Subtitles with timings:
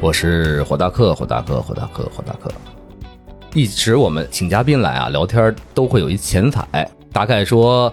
[0.00, 2.48] 我是火大客，火大客，火大客，火大客。
[3.52, 7.92] 一直我们请嘉宾来啊，聊天都会有一前彩，大概说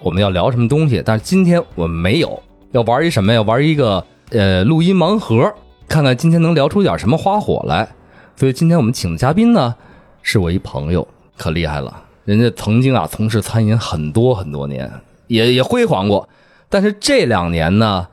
[0.00, 1.02] 我们要聊什么东西。
[1.04, 2.40] 但是今天我们没有，
[2.70, 3.42] 要玩一什么呀？
[3.42, 5.52] 玩一个呃录音盲盒，
[5.88, 7.88] 看看今天能聊出点什么花火来。
[8.36, 9.74] 所以今天我们请的嘉宾呢，
[10.22, 11.06] 是我一朋友，
[11.36, 12.04] 可厉害了。
[12.24, 14.88] 人家曾经啊从事餐饮很多很多年，
[15.26, 16.28] 也也辉煌过，
[16.68, 18.06] 但是这两年呢。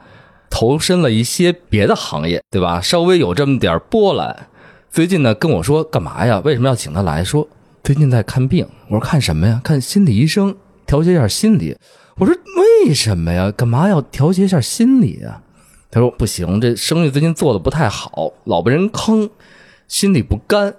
[0.49, 2.81] 投身了一些别的行业，对吧？
[2.81, 4.47] 稍微有这么点波澜。
[4.89, 6.39] 最近呢，跟我说干嘛呀？
[6.43, 7.47] 为什么要请他来说？
[7.83, 8.67] 最近在看病。
[8.87, 9.61] 我说看什么呀？
[9.63, 10.55] 看心理医生，
[10.85, 11.77] 调节一下心理。
[12.17, 12.33] 我说
[12.85, 13.51] 为什么呀？
[13.51, 15.41] 干嘛要调节一下心理啊？
[15.91, 19.29] 他说不行，这生意最近做的不太好，老被人坑，
[19.87, 20.73] 心里不甘。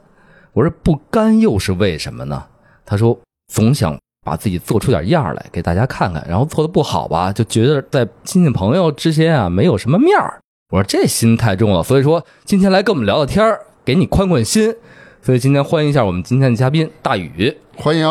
[0.53, 2.47] 我说不甘又是为什么呢？
[2.85, 3.19] 他说
[3.53, 3.99] 总想。
[4.29, 10.39] 把自己做出点样来给大家看看，然后做的不好吧，就觉得在亲戚朋友之间啊没有什么面儿。
[10.71, 14.75] 我说这心太重了，所以说今天来跟我们聊聊天儿，给你宽宽心。
[15.23, 18.07] 所以今天欢迎一下我们今天的嘉宾大宇，欢迎。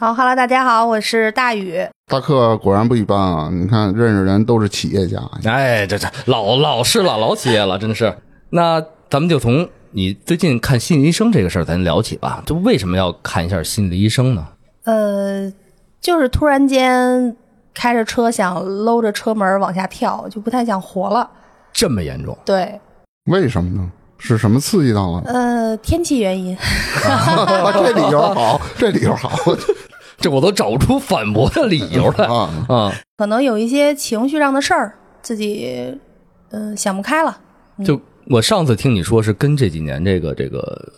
[0.00, 1.78] 好哈喽，大家好，我是大宇。
[2.10, 3.48] 大客果然不一般啊！
[3.52, 8.12] 你看认识人都是企业家，哎，这这老老是老老企业了，真的是。
[8.50, 12.42] 那咱们就从你最近看心理医生这个事儿咱聊起吧。
[12.44, 14.46] 就为什么要看一下心理医生呢？
[14.84, 15.52] 呃，
[16.00, 17.36] 就是突然间
[17.74, 21.30] 开着车想搂着车门往下跳，就不太想活了。
[21.72, 22.36] 这么严重？
[22.44, 22.80] 对。
[23.30, 23.90] 为什么呢？
[24.18, 25.22] 是什么刺激到了？
[25.26, 26.56] 呃，天气原因。
[27.74, 29.30] 这理由好，这理由好，
[30.18, 32.92] 这我都找不出反驳的理由了啊啊！
[33.18, 35.98] 可能有一些情绪上的事儿，自己
[36.50, 37.38] 嗯想不开了。
[37.84, 38.00] 就
[38.30, 40.92] 我上次听你说是跟这几年这个这个。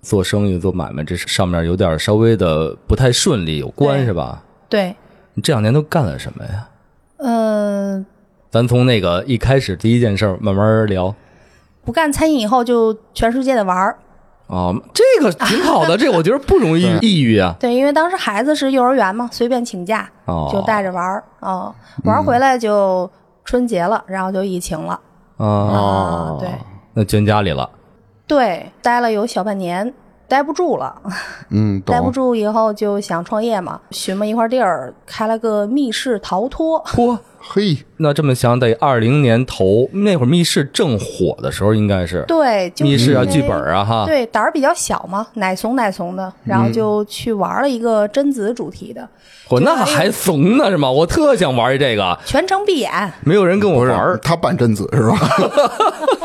[0.00, 4.42] 做生意做买卖，这上面有点稍微的不太顺利，有关是吧？
[4.68, 4.94] 对。
[5.34, 6.68] 你这两年都干了什么呀？
[7.18, 8.04] 嗯，
[8.50, 11.14] 咱从那个一开始第一件事慢慢聊。
[11.84, 13.96] 不干餐饮以后，就全世界的玩儿。
[14.48, 17.54] 哦，这个挺好的， 这我觉得不容易抑郁啊。
[17.60, 20.10] 对，因为当时孩子是幼儿园嘛，随便请假
[20.50, 23.08] 就带着玩儿啊，玩回来就
[23.44, 24.98] 春节了，然后就疫情了
[25.36, 26.36] 啊。
[26.40, 26.48] 对，
[26.94, 27.68] 那捐家里了。
[28.28, 29.92] 对，待了有小半年，
[30.28, 30.94] 待不住了。
[31.50, 36.84] 嗯，待不住以后就想创业嘛，寻摸一块地儿，开了个密室逃脱。
[36.84, 44.04] 嚯，嘿，那这么想得二零年头那会儿密室正火的时候，应该是对密室啊，剧本啊，哈。
[44.04, 49.08] 对，胆儿比较小嘛，奶怂奶怂的，然后就去玩了一个贞子主题的。
[49.48, 50.90] 我那还怂呢是吗？
[50.90, 54.18] 我特想玩一这个，全程闭眼，没有人跟我玩。
[54.22, 55.18] 他扮贞子是吧？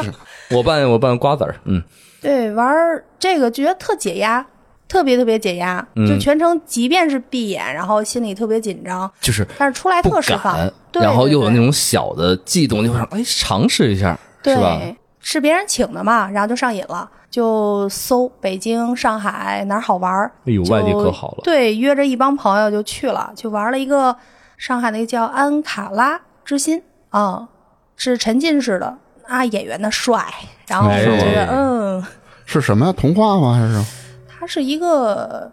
[0.54, 1.82] 我拌我拌瓜子儿，嗯，
[2.22, 4.46] 对，玩这个觉得特解压，
[4.88, 10.58] 特别特别解压，就全程即便是闭眼，然后心里特别紧张，就是，但是出来特释放，
[10.94, 14.80] 然后又有那种小的悸动，就想哎尝试一下，是吧？
[15.20, 24.14] 是别人请的嘛，然后就上瘾了，就搜北京、上海哪儿好玩，哎呦，外地可好了，对，约着一帮朋友就去了，就玩了一个
[24.58, 27.48] 上海那个叫安卡拉之心啊，
[27.96, 28.98] 是沉浸式的。
[29.28, 30.26] 啊，演员的帅，
[30.68, 32.04] 然后觉得嗯，
[32.46, 32.94] 是什么呀？
[32.94, 33.54] 童话吗？
[33.54, 33.84] 还是？
[34.28, 35.50] 它是一个，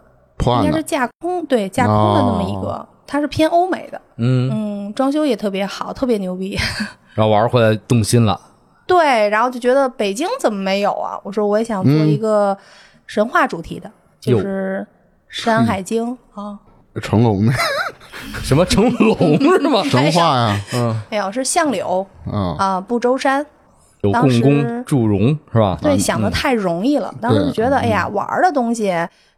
[0.63, 6.57] 应该是架空，对，架空的那么一个，它是偏欧美的，嗯嗯，装修也特别好，特别牛逼。
[7.15, 8.39] 然后玩回来动心了，
[8.87, 11.19] 对，然后就觉得北京怎么没有啊？
[11.23, 12.57] 我说我也想做一个
[13.05, 13.89] 神话主题的，
[14.19, 14.85] 就是
[15.29, 16.57] 《山海经》啊。
[17.01, 17.53] 成龙的
[18.43, 19.81] 什么成龙是吗？
[19.89, 23.45] 神话呀， 嗯，哎呦，是相柳，嗯啊，不周山。
[24.01, 25.77] 有共工祝融是吧？
[25.81, 27.13] 对，想的太容易了。
[27.21, 28.91] 当时就觉得，哎呀，玩的东西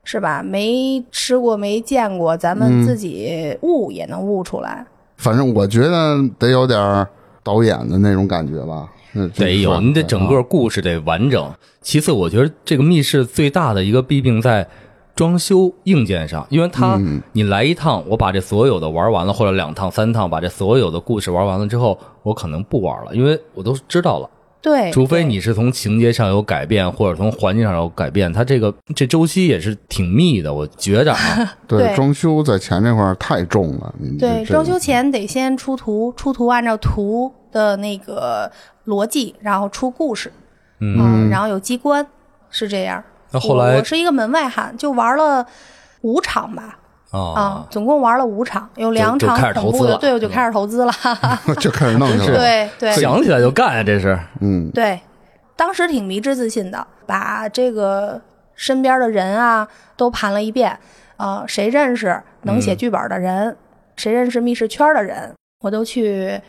[0.04, 0.42] 是吧？
[0.42, 4.86] 没吃过，没见过，咱们自己悟也能悟出来。
[5.18, 7.08] 反正我觉得得有点
[7.44, 8.90] 导演的那种感觉吧。
[9.36, 11.54] 得有，你得整个故事得完整。
[11.82, 14.68] 其次，我觉得这个密室最大的一个弊病在
[15.14, 17.00] 装修硬件上，因为它
[17.34, 24.30] 你来一趟，我把这所有的玩完了，或者两趟、三趟，把这所有的故事玩完了之后，我可能不玩了，因为我都知道了。
[24.64, 31.54] 对，除非你是从情节上有改变，或者从环境上有改变，它这个这周期也是挺密的，我觉着啊。
[31.68, 33.94] 对，装修在钱这块太重了。
[34.18, 38.50] 对，装修前得先出图，出图按照图的那个
[38.86, 40.32] 逻辑，然后出故事，
[40.80, 42.08] 嗯，然后有机关，
[42.50, 43.04] 是这样。
[43.32, 45.46] 那后来我我是一个门外汉，就玩了
[46.04, 46.80] 五场吧，
[47.14, 49.98] 啊啊，，总共玩了五场，有两场就开始恐怖的，投资了。
[50.00, 50.92] 对，我就开始投资了。
[51.62, 52.38] 就开始弄去了。
[52.38, 52.92] 对 对。
[53.00, 55.00] 想起来就干呀，这是嗯，对，
[55.56, 58.20] 当时挺迷之自信的，把这个
[58.56, 60.78] 身边的人啊都盘了一遍，
[61.18, 63.56] 啊，谁认识能写剧本的人，
[63.96, 65.32] 谁认识密室圈的人，
[65.62, 66.42] 我都去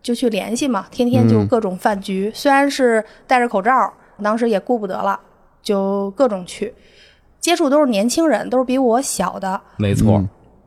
[0.00, 1.48] 就去联系嘛，天天就嗯。
[1.48, 3.92] 各种饭局，虽然是戴着口罩，
[4.22, 5.18] 当时也顾不得了，
[5.60, 6.72] 就各种去。
[7.40, 10.22] 接触都是年轻人，都是比我小的，没错，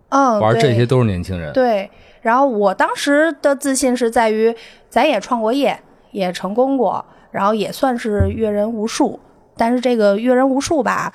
[0.09, 1.51] 嗯玩这些都是年轻人。
[1.53, 1.89] 对，
[2.21, 4.55] 然后我当时的自信是在于，
[4.89, 5.79] 咱也创过业，
[6.11, 9.19] 也成功过，然后也算是阅人无数。
[9.57, 11.13] 但是这个阅人无数吧，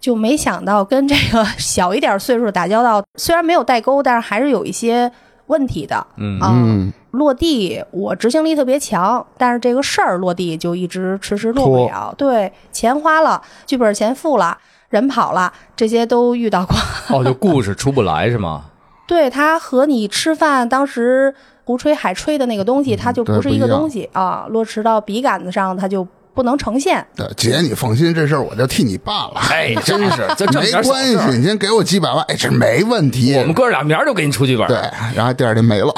[0.00, 5.10] 就没想到跟这个小一点岁数打交道，虽然没有代沟，但是还是有一些
[5.46, 6.04] 问题的。
[6.16, 12.12] 嗯啊嗯，落地我执行力特别强，但是这个事儿落地就一直迟迟落不了。
[12.18, 14.58] 对，钱花了，剧本钱付了，
[14.88, 16.76] 人跑了，这些都遇到过。
[17.16, 18.64] 哦，就故事出不来是吗？
[19.08, 24.46] 对，它和你吃饭当时胡吹海吹的那个东西，它就不是一个东西啊。
[24.50, 27.06] 落实到笔杆子上，它就不能呈现。
[27.16, 29.40] 对，姐你放心，这事儿我就替你办了。
[29.50, 33.34] 哎， 真是这没关系，你先给我几百万，哎，这没问题。
[33.36, 34.66] 我们哥俩明儿就给你出剧本。
[34.68, 34.76] 对，
[35.14, 35.92] 然后第二天没了，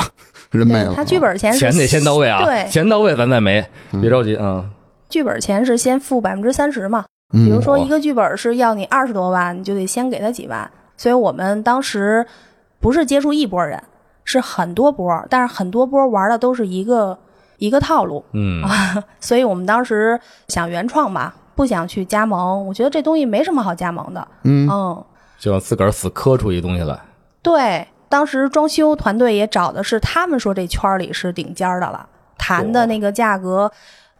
[0.52, 0.94] 人没了。
[0.94, 3.64] 他剧本钱钱得先到位啊，对，钱到位咱再没，
[4.00, 4.64] 别着急啊。
[5.08, 7.04] 剧本钱是先付百分之三十嘛。
[7.32, 10.70] 嗯比如说一个剧本是要你二十多万，你就得先给他几万。
[10.96, 12.26] 所以我们当时
[12.80, 13.82] 不是接触一波人，
[14.24, 17.18] 是很多波，但是很多波玩的都是一个
[17.58, 18.24] 一个套路。
[18.32, 20.18] 嗯，啊 所以我们当时
[20.48, 22.66] 想原创吧，不想去加盟。
[22.66, 24.28] 我觉得这东西没什么好加盟的。
[24.44, 25.04] 嗯嗯，
[25.38, 26.98] 就让自个儿死磕出一东西来。
[27.42, 32.06] 对，当时装修团队也找的是他们说这圈里是顶尖的了，
[32.36, 33.70] 谈的那个价格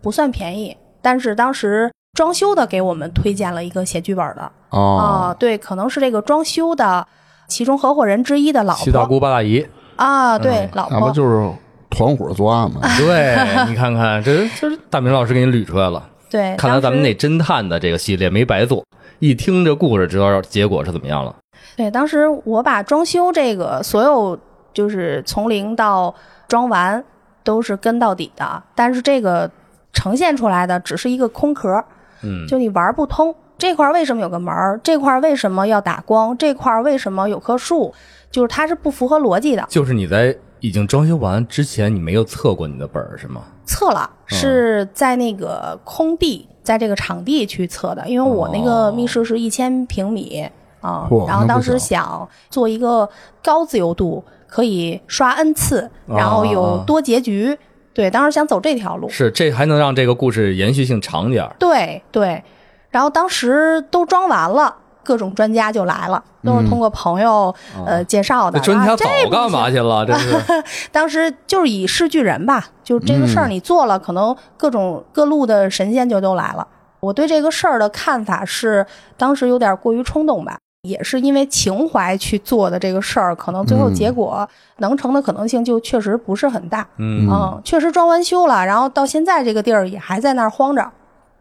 [0.01, 7.07] 不算便宜，但是当时装修的给我们推荐了一个写剧本的啊、哦，对，可能是这个装修的
[7.49, 9.67] 其中合伙人之一的老七大姑八大姨，
[9.97, 11.13] 啊，对，老那不婆。
[11.13, 11.51] 就是
[11.89, 12.81] 团伙作案吗？
[12.99, 13.37] 对
[13.69, 16.09] 你看看，这这是大明老师给你捋出来了。
[16.29, 18.85] 对，看来咱们那侦探的这个系列没白做，
[19.19, 21.35] 一听这故事知道结果是怎么样了。
[21.77, 24.39] 对，当时我把装修这个所有
[24.73, 26.15] 就是从零到
[26.47, 27.03] 装完
[27.43, 29.51] 都是跟到底的，但是这个
[29.93, 31.85] 呈现出来的只是一个空壳，
[32.23, 33.35] 嗯，就你玩不通。
[33.59, 34.81] 这块为什么有个门儿？
[34.83, 36.37] 这块为什么要打光？
[36.39, 37.93] 这块为什么有棵树？
[38.31, 39.67] 就是它是不符合逻辑的。
[39.69, 43.43] 就是你在已经装修完之前，你没有测过你的本儿是吗？
[43.67, 50.49] 测了，是在那个空地，在这个场地去测的，因为我那个密室是一千平米
[50.81, 53.07] 啊、嚯然后当时想做一个
[53.45, 57.57] 高自由度，可以刷 n 次，哦然后有多结局。
[57.93, 59.09] 对，当时想走这条路。
[59.09, 61.55] 是，这还能让这个故事延续性长点儿。
[61.59, 62.43] 对对，
[62.91, 64.77] 然后当时都装完了。
[65.03, 67.53] 各种专家就来了，都是通过朋友、
[67.87, 68.59] 呃介绍的。
[68.59, 70.05] 那专家早干嘛去了？
[70.07, 70.37] 这是
[70.93, 76.69] 当时就是以示巨人吧，就这个事儿你做了，可能各种各路的神仙就都来了。
[77.01, 78.87] 我对这个事儿的看法是，
[79.17, 84.49] 当时有点过于冲动吧，也是因为情怀去做的这个事儿，可能最后结果
[84.79, 86.87] 能成的可能性就确实不是很大。
[86.97, 90.91] 嗯，嗯，确实装完修了，然后到现在这个地儿也还在那儿荒着，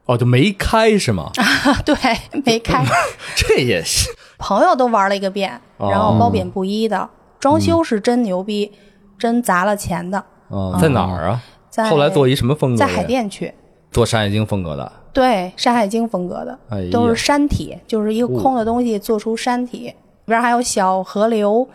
[0.05, 1.31] 哦，就没开是吗？
[1.37, 1.95] 啊 对，
[2.43, 2.83] 没开。
[3.35, 7.09] 这也是朋友都玩了一个遍，哦然后褒贬不一的。
[7.39, 8.69] 装修是真牛逼，
[9.17, 10.21] 真砸了钱的。
[10.49, 11.41] 哦，在哪儿啊？
[11.69, 12.85] 在后来做一什么风格在？
[12.85, 13.53] 海淀区，
[13.89, 14.91] 做《山海经》风格的。
[15.11, 15.25] 对，
[15.55, 19.93] 《山海经》风格的，哎都是山体，就是一个空的东西做出山体，里
[20.25, 21.67] 边还有小河流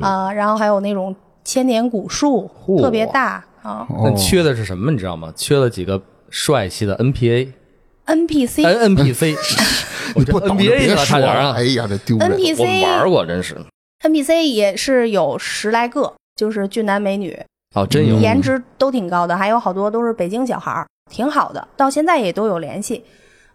[0.00, 1.14] 啊、然后还有那种
[1.44, 3.86] 千年古树，嚯特别大啊。
[3.90, 4.90] 哦那缺的是什么？
[4.90, 5.32] 你知道吗？
[5.36, 6.00] 缺了几个
[6.30, 7.48] 帅气的 NPA、
[8.06, 9.36] NPC N NPC。
[10.14, 11.18] 我这你不懂别说
[11.52, 11.62] 哎！
[11.74, 12.30] 呀，这丢人。
[12.30, 13.56] NPC 我玩过，真是。
[14.04, 17.36] NPC 也是有十来个，就是俊男美女，
[17.74, 18.16] 哦，真有。
[18.20, 23.04] 颜值都挺高的，还有好多都是北京小孩儿，挺好的，到现在也都有联系。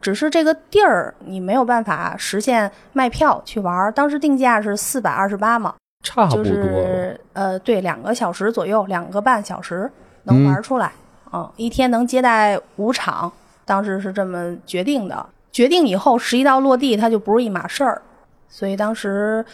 [0.02, 6.44] 只是这个地儿你没有办法实现卖票去玩儿，当时定价是四百二十八嘛，就差不多。
[6.44, 9.90] 是呃，对，两个小时左右，两个半小时
[10.24, 10.92] 能玩出来。
[11.34, 13.32] 嗯一天能接待五场，
[13.64, 15.26] 当时是这么决定的。
[15.52, 18.02] 决定以后，实际到落地，它就不是一码事儿。
[18.50, 19.46] 所以当时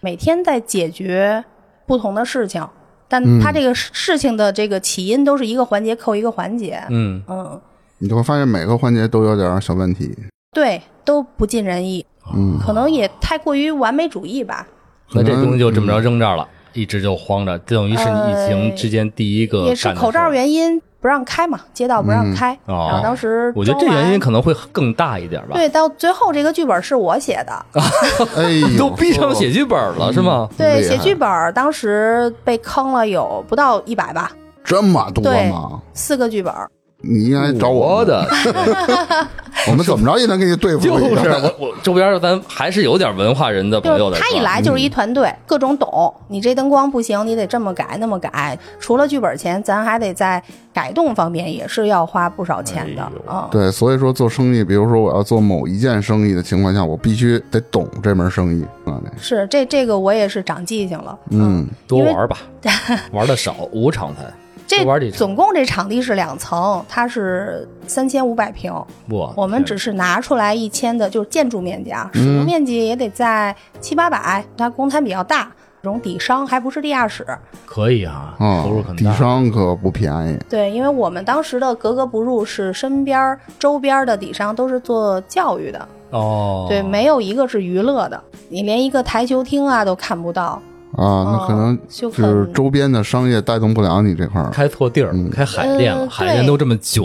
[0.00, 1.44] 每天在解决
[1.86, 2.64] 不同的事情，
[3.08, 6.82] 但他这个事情的这个起因都是一个环节扣一个环节。
[6.90, 7.60] 嗯，嗯，
[7.98, 10.14] 你就会发现每个环节都有点小问题。
[10.52, 14.66] 对，都不尽人意，嗯，可能也太过于完美主义吧。
[15.12, 22.54] 那这东西就这么着扔这儿了，一直就慌着，等于是你疫情之间第一个也是口罩原因不让开嘛，街道不让开。
[22.64, 25.50] 哦然后当时我觉得这原因可能会更大一点吧。
[25.52, 27.66] 对，到最后这个剧本是我写的，
[28.38, 30.48] 哎呦，都逼上写剧本了是吗？
[30.56, 34.32] 对，写剧本当时被坑了有不到一百吧，
[34.64, 35.78] 这么多对吗？
[35.92, 36.70] 四个剧本儿。
[37.06, 38.26] 你应该找我的
[39.68, 44.18] 我们怎么着也能给你对付就是我我周边咱还是有点文化人的朋友的。
[44.18, 46.12] 他一来就是一团队，各种懂。
[46.28, 48.58] 你这灯光不行，你得这么改那么改。
[48.78, 50.42] 除了剧本钱，咱还得在
[50.72, 53.48] 改动方面也是要花不少钱的哎嗯。
[53.50, 59.00] 对，所以说做生意，比如说我要做某一件生意的情况下，我必须得懂这门生意啊。
[59.16, 61.18] 是这这个我也是长记性了。
[61.30, 62.38] 嗯，多玩吧，
[63.12, 64.22] 玩的少，五场才
[64.66, 68.72] 这玩几总共这场地是两层，它是三千五百平，
[69.10, 69.32] 哇！
[69.36, 75.50] 我们只是拿出来一千的，就是建筑面积啊，使嗯用面积也得在七八百，它公摊比较大，
[75.82, 77.26] 这种底商还不是地下室。
[77.66, 79.12] 可以啊，投入很大。
[79.12, 80.38] 商可不便宜。
[80.48, 90.60] 对，因为我们当时的格格不入是身边周边的底商都是做教育的，哦，对，没有一个是娱乐的，你连一个台球厅啊都看不到。
[90.96, 94.50] 啊，那可能哦就就是周边的商业带动不了你这块儿。
[94.50, 97.02] 开错地儿，开海淀了，呃海淀都这么卷，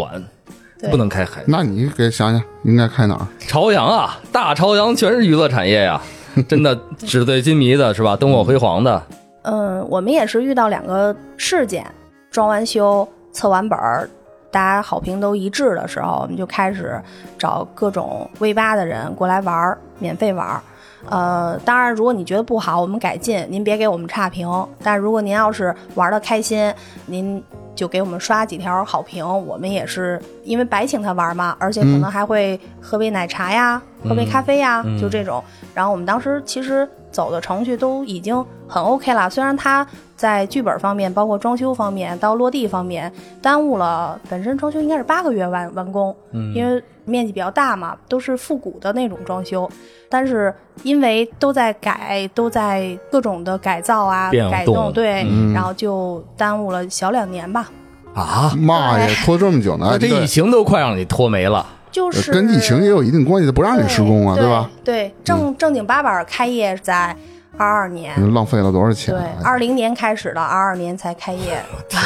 [0.91, 1.41] 不能开海。
[1.47, 3.27] 那你给想想，应该开哪儿？
[3.39, 5.99] 朝阳啊，大朝阳全是娱乐产业呀，
[6.47, 8.15] 真的纸醉金迷的是吧？
[8.15, 9.01] 灯火辉煌的，
[9.43, 11.85] 嗯，我们也是遇到两个事件，
[12.29, 14.07] 装完修、测完本儿，
[14.51, 17.01] 大家好评都一致的时候，我们就开始
[17.39, 20.61] 找各种 V 八的人过来玩儿，免费玩儿。
[21.07, 24.49] 呃，当然，如果你觉得不好，我们改进，您别给我们差评。
[24.83, 26.73] 但如果您要是玩的开心，
[27.05, 27.41] 您
[27.73, 35.41] 就给我们刷几条好评，我们也是因为白请他玩嘛，而且可能还会喝杯奶茶呀，喝杯咖啡呀，就这种。
[35.73, 39.87] 然后我们当时其实走的程序都已经很 OK 了，虽然他
[40.17, 49.69] 在剧本方面，包括装修方面到落地方面耽误了，本身装修应该是八个月完完工，嗯因为面积比较大嘛，都是复古的那种装修，
[50.07, 57.69] 但是因为都在改，都在各种的改造啊、变改动动，对，嗯然后就耽误了小两年吧。
[58.13, 59.97] 啊，妈呀，拖这么久呢？
[59.99, 61.65] 这疫情都快让你拖没了。
[61.91, 64.69] 就是跟疫情也有一定关系，它不让你施工啊，对吧？？
[64.83, 67.15] 对，正正经八百开业在
[67.59, 71.61] 二二年，浪费了多少钱对啊？，二零年开始的，二二年才开业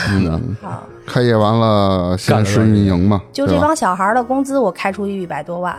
[0.09, 0.81] 嗯， 啊。
[1.05, 5.75] 开业完了先试运营嘛，就这帮小孩的工资，我开出去一百多万。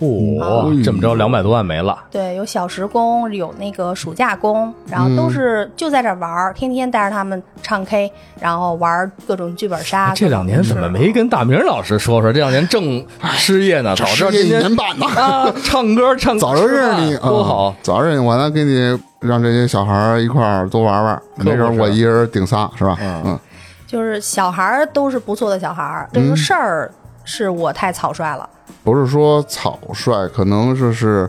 [0.00, 1.98] 嚯，嗯这么着两百多万没了。
[2.08, 10.14] 对，有小时工，有那个暑假工，然后都是就在这玩儿，天天带着他们唱 K，然后玩各种剧本杀。
[10.14, 12.32] 这两年怎么没跟大明老师说说？
[12.32, 17.74] 这两年正失业呢，早知道失业一今年半呢，啊，唱歌唱早就认识你，多好嗯。
[17.82, 22.96] 早认识你，我能给你让这些小孩儿一块儿多玩玩，没准我一人顶仨是吧？
[23.00, 23.38] 嗯嗯，
[23.86, 26.90] 就是小孩儿都是不错的小孩儿，这个事儿
[27.24, 28.48] 是我太草率了。
[28.84, 31.28] 不是说草率，可能就是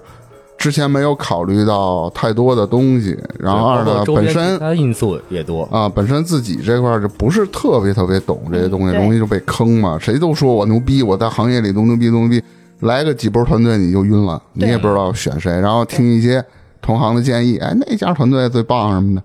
[0.58, 5.64] 之前没有考虑到太多的东西，然后二呢，本身因素也多。
[5.72, 9.98] 啊，本身自己这块儿就不是特别特别懂这些东西，对容易就被坑嘛。
[10.00, 12.44] 谁都说我牛逼，我在行业里多牛逼多牛逼，
[12.82, 16.44] 来个几波团队你就晕了，你也不知道选谁，然后听一些
[16.82, 19.24] 同行的建议，哎，那家团队最棒什么的，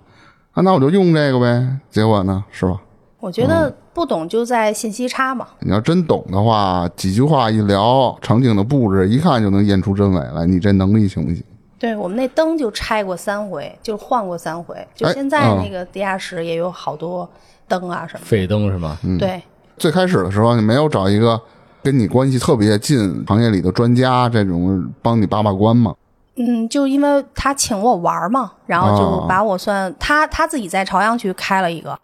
[0.53, 1.79] 啊，那我就用这个呗。
[1.89, 2.81] 结果呢，是吧？
[3.19, 5.47] 我觉得不懂就在信息差嘛。
[5.61, 11.43] 你要真懂的话，几句话一聊，场景的布置一看就能验出真伪来，你这能力行不行？
[11.79, 14.75] 对我们那灯就拆过三回，就换过三回。
[14.95, 17.27] 就哎现在嗯那个地下室也有好多
[17.67, 18.97] 灯啊什么废灯是吗？
[19.03, 19.17] 嗯。
[19.17, 19.41] 对，
[19.77, 21.39] 最开始的时候，你没有找一个
[21.83, 25.93] 跟你关系特别近、行业里的专家，这种帮你把把关吗？
[26.37, 28.97] 嗯，就因为他请我玩嘛，然后哦。
[28.97, 31.97] 就把我算、他他自己在朝阳区开了一个，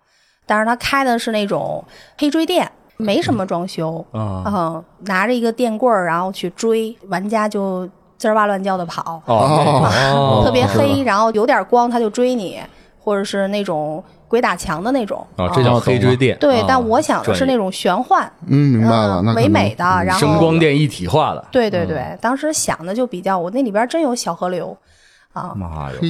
[0.46, 1.84] 但是他开的是那种
[2.18, 4.44] 黑追店，没什么装修，啊。
[4.46, 12.62] 嗯，拿着一个电棍儿，然后去追玩家就滋儿哇乱叫的跑， 哦特别黑，然后有点光他就追你，
[13.04, 15.28] 或者是那种鬼打墙的那种。
[15.36, 16.38] 哦，这叫黑锥店。
[16.40, 21.46] 对，啊但我想的是那种玄幻，嗯，明白了，嗯那唯美的，然后声光电一体化的。
[21.52, 24.76] 对对对，当时想的就比较，我那里边真有小河流
[25.34, 25.98] 啊，妈呀！
[26.02, 26.08] 嘿，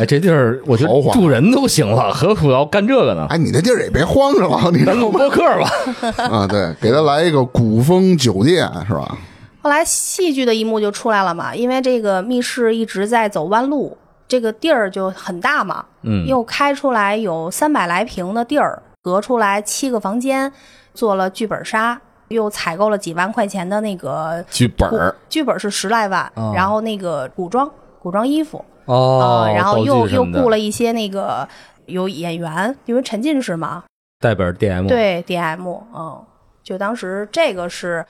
[0.00, 3.26] 哎，这地儿我觉得住人都行了，何苦要干这个呢？
[3.30, 5.70] 哎，你那地儿也别慌着了， 你当个播客吧。
[6.28, 9.16] 啊，对，给他来一个古风酒店是吧？
[9.62, 13.96] 后来戏剧的一幕就出来了嘛，因为这个密室一直在走弯路，
[14.30, 16.24] 这个地儿就很大嘛，嗯。
[16.24, 20.50] 又开出来有三百来平的地儿，隔出来七个房间，
[20.94, 25.12] 做了剧本杀，又采购了几万块钱的那个剧本儿。
[25.28, 27.68] 剧本是十来万，啊然后那个古装
[27.98, 31.46] 古装衣服，哦呃，然后又又雇了一些那个
[31.86, 33.82] 有演员，因为沉浸式嘛，
[34.20, 36.24] 带本 DM，，对 DM，嗯，
[36.62, 38.06] 就当时这个是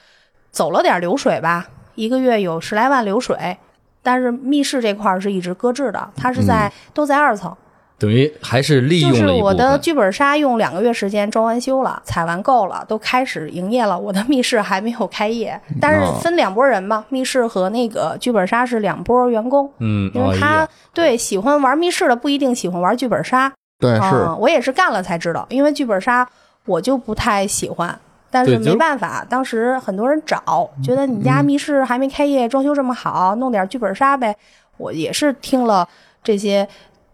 [0.50, 3.56] 走了点流水吧，一个月有十来万流水，
[4.02, 7.54] 但是密室这块儿是一直搁置的，它是在、都在二层。
[7.98, 9.78] 等于还是利就是用了一部我的。
[9.78, 13.98] 剧本杀用两个月时间装完修了，采完购了，都开始营业了。
[13.98, 23.52] 我的密室还没有开业，但是分两拨人嘛，密室和那个剧本杀是两拨员工，嗯，哎因为他、呀，对喜欢玩密室的不一定喜欢玩剧本杀。
[23.78, 26.26] 对，是嗯，我也是干了才知道，因为剧本杀
[26.64, 27.98] 我就不太喜欢。
[28.30, 34.36] 但是没办法，当时很多人找，觉得你家密室还没开业，装修这么好，弄点剧本杀呗。
[34.76, 35.86] 我也是听了
[36.22, 36.66] 这些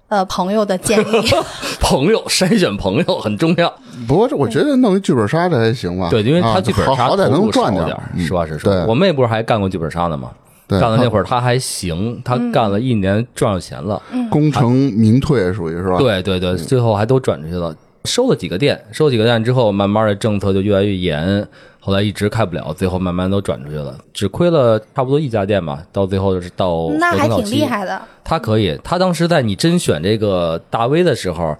[0.08, 1.04] 呃朋友的建议，
[1.80, 3.72] 朋友筛选朋友很重要。
[4.06, 6.08] 不过这我觉得弄一剧本杀这还行吧。
[6.10, 8.72] 对，因为啊他剧本杀好好歹能赚点点实话实说。
[8.72, 10.30] 对我妹不是还干过剧本杀呢吗？
[10.68, 14.02] 干了那会儿他还行，他干了一年赚着钱了。
[14.28, 15.96] 功成名退属于是吧？
[15.98, 17.72] 对对对，最后还都转出去了，
[18.06, 21.46] 收了几个店，收了几个店之后，慢慢的政策就越来越严，
[21.80, 28.00] 后来一直开不了，最后慢慢都转出去了，只亏了差不多一家店吧，到最后就是到那还挺厉害的。
[28.24, 31.56] 他可以，他当时在你甄选这个大 V 的时候，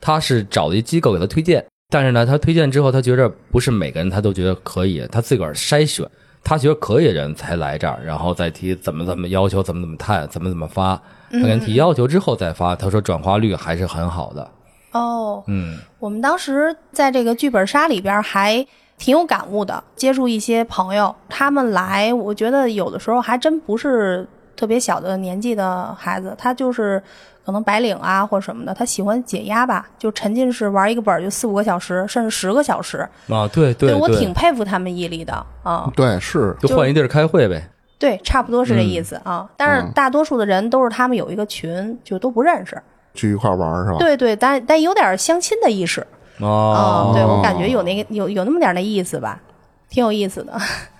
[0.00, 6.06] 他是找了一机构给他推荐，但是呢，他推荐之后，他觉着不是每个人他都觉得可以，他自个儿筛选，
[6.42, 11.00] 他觉得可以的人才来这儿，然后再提怎么怎么要求，怎么怎么探，怎么怎么发。
[11.32, 14.50] 他给人提要求之后再发，他说转化率还是很好的。
[14.92, 18.66] 哦，嗯，我们当时在这个剧本杀里边还
[18.98, 27.02] 挺有感悟的，接触一些朋友，他们来，我觉得有的时候还真不是特别小的年纪的孩子，他就是
[27.44, 32.98] 可能白领啊或什么的，他喜欢解压吧，就沉浸式玩一个本就四五个小时，甚至十个小时。
[33.28, 35.32] 啊，对对我挺佩服他们毅力的
[35.62, 37.62] 啊、对是，就换一地儿开会呗。
[37.98, 39.48] 对，差不多是这意思啊。
[39.56, 42.80] 但是嗯大多数的人都是他们有一个群，就都不认识。
[43.14, 43.98] 聚一块玩儿是吧？
[43.98, 46.06] 对对，但但有点相亲的意识。
[46.38, 49.40] 哦嗯，对我感觉有那个有有那么点儿那意思吧，
[49.88, 50.58] 挺有意思的。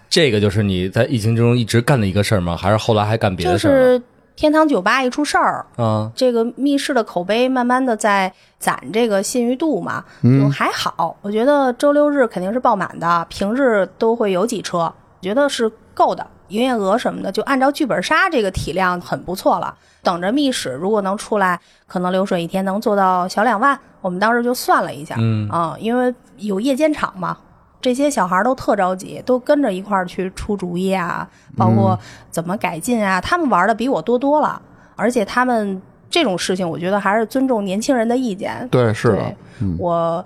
[0.09, 2.57] 这个就是你在疫情之中一直干的一个事儿吗？
[2.57, 3.77] 还是后来还干别的事儿就？
[3.77, 4.03] 是
[4.37, 11.15] 天堂酒吧一出事儿，啊，这个密室的口碑慢慢的在攒这个信誉度嘛，就还好。
[11.21, 16.27] 我觉得周六日肯定是爆满的，平日都会有几车，觉得是够的。
[16.49, 19.73] 营业额什么的，就按照剧本杀这个体量很不错了。
[20.03, 23.79] 等着密室如果能出来，可能流水一天能做到小两万。
[24.01, 27.37] 我们当时就算了一下，嗯啊、因为有夜间场嘛，
[27.81, 31.97] 这些小孩儿都特着急，都跟着一块儿去出主意啊，包括
[32.31, 34.61] 怎么改进啊，他们玩的比我多多了，
[34.97, 38.67] 而且他们这种事情，我觉得还是尊重年轻人的意见。
[38.71, 39.37] 对是的对，
[39.79, 40.25] 我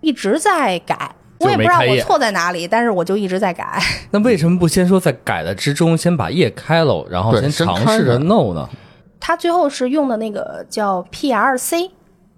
[0.00, 3.80] 一直在改，就我也不知道我错在哪里，但是我就一直在改。
[4.12, 8.68] 那为什么不先说在改的之中先把页开了，然后先尝试着着弄呢？
[9.20, 11.90] 他最后是用的那个叫 PRC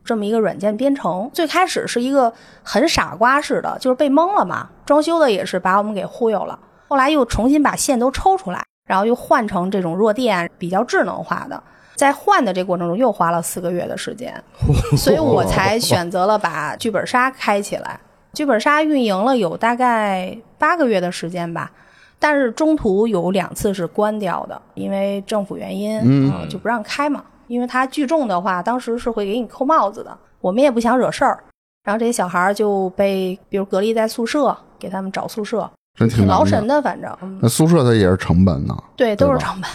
[0.04, 2.32] 这么一个软件编程，最开始是一个
[2.62, 4.68] 很傻瓜式的，就是被蒙了嘛。
[4.84, 11.60] 装修的也是把我们给忽悠了，后来又重新把线都抽出来，然后又换成这种弱电，比较智能化的。
[11.96, 14.40] 在换的这过程中，又花了四个月的时间，
[14.96, 17.98] 所以我才选择了把剧本杀开起来。
[18.36, 21.72] 剧本杀运营了有大概八个月的时间吧，
[22.18, 27.24] 但是中途有两次是关掉的，因为政府原因，就不让开嘛。
[27.46, 30.14] 因为它聚众的话，当时是会给你扣帽子的。
[30.42, 31.42] 我们也不想惹事儿，
[31.82, 36.82] 然后这些小孩儿就被比如隔离在宿舍，给他们找宿舍，真挺劳神的。
[36.82, 39.70] 反正，嗯，那宿舍它也是成本呢，对，都是成本。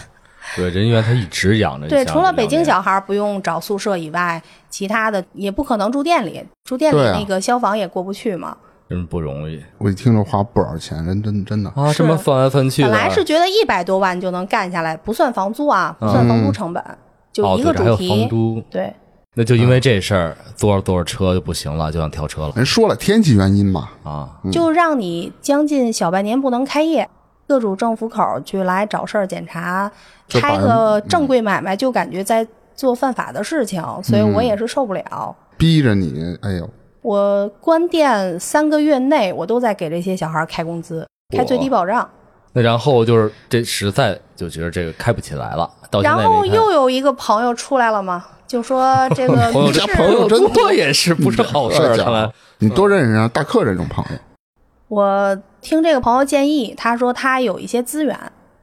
[0.56, 1.88] 对，人员他一直养着。
[1.88, 8.56] 对，除了北京小孩不用找宿舍以外，其他的也不可能住店里，住店里那个消防也过不去嘛。
[8.90, 11.70] 真不容易我一听着花不少钱，人真真的。
[11.74, 11.90] 啊！
[11.94, 16.84] 这么翻来翻去的，本来是觉得一百多万就能干下来，不算房租啊，不算房租成本，
[17.32, 18.06] 就哦，一个主题。
[18.06, 18.92] 房租，对，
[19.34, 24.28] 那就因为这事儿，坐着坐着车就不行了，就想跳车了人说了天气原因嘛，啊！
[24.52, 27.08] 就让你将近小半年不能开业，
[27.52, 29.92] 各主政府口去来找事儿检查，
[30.30, 35.36] 开个正规买卖就感觉在做犯法的事情，所以我也是受不了。
[35.58, 36.70] 逼着你，哎呦，
[37.02, 42.08] 我关店三个月内，我都在给这些小孩开工资，开最低保障。
[42.54, 52.32] 那然后就是这实在就觉得这个开不起来了，到然后又有一个朋友出来了嘛，就说 这个朋友密室这朋友真多也是不是好事儿，这看来。
[52.60, 54.18] 你多认识啊，大客这种朋友，
[54.92, 58.14] 我听这个朋友建议，他说他有一些资源，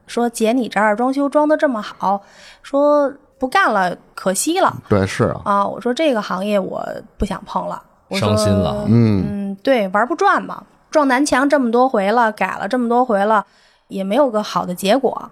[0.06, 2.22] 说姐你这儿装修装的这么好，
[2.62, 5.66] 说不干了可惜了对，是啊，啊。
[5.66, 6.86] 我说这个行业我
[7.18, 13.44] 不想碰了，伤心了嗯，嗯，对，玩不转嘛，撞南墙这么多回了，改了这么多回了，
[13.88, 15.28] 也没有个好的结果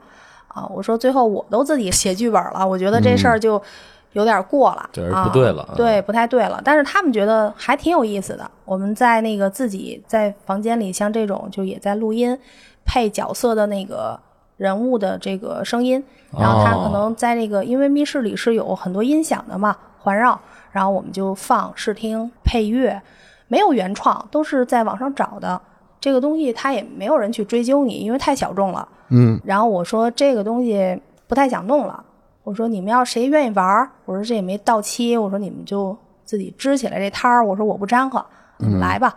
[0.48, 0.66] 啊。
[0.68, 3.62] 我说最后我都自己写剧本了，我觉得这事儿就
[4.12, 6.60] 有点过了，就是啊不对了啊对，不太对了。
[6.64, 8.50] 但是他们觉得还挺有意思的。
[8.64, 12.38] 我们在那个自己在房间里，像这种就也在录音，
[12.84, 14.18] 配角色的那个
[14.56, 16.02] 人物的这个声音，
[16.38, 20.38] 然后他可能在那个，因为密室里是有很多音响的嘛，环绕，
[20.72, 23.00] 然后我们就放试听配乐，
[23.46, 25.60] 没有原创，都是在网上找的。
[26.00, 28.86] 这个东西他也没有人去追究你，因为太小众了。
[29.08, 32.04] 嗯，然后我说这个东西不太想弄了，
[32.48, 38.24] 我说你们要谁愿意玩儿，我说这也没到期，我说你们就自己支起来这摊儿，我说我不掺和，
[38.56, 39.14] 你们来吧。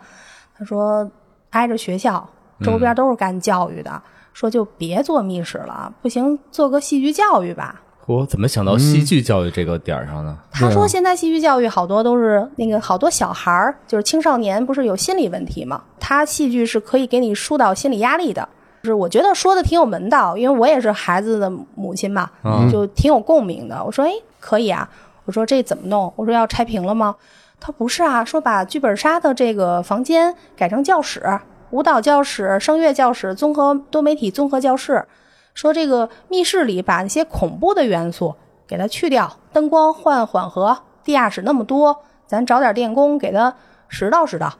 [0.54, 1.10] 他说
[1.48, 2.28] 挨着学校，
[2.60, 4.02] 周边都是干教育的，
[4.34, 7.80] 说就别做密室了，不行做个戏剧教育吧。
[8.04, 10.36] 我怎么想到戏剧教育这个点儿上呢？
[10.50, 15.82] 他说现在戏剧教育好多都是那个好多小孩儿，就是青少年，不是有心理问题吗？
[15.98, 18.46] 他戏剧是可以给你疏导心理压力的。
[18.82, 22.28] 就是我觉得说的挺有门道，因为我也是孩子的母亲嘛，
[22.70, 23.82] 就挺有共鸣的。
[23.84, 24.88] 我说，哎，可以啊。
[25.24, 26.12] 我说这怎么弄？
[26.16, 27.14] 我说要拆平了吗？
[27.60, 31.22] 他不是啊，说把剧本杀的这个房间改成教室、
[31.70, 35.06] 舞蹈教室、声乐教室、综合多媒体综合教室。
[35.54, 38.34] 说这个密室里把那些恐怖的元素
[38.66, 43.54] 给它去掉，灯光换缓和，地下室那么多，咱找点电工给它
[43.86, 44.50] 拾掇拾掇，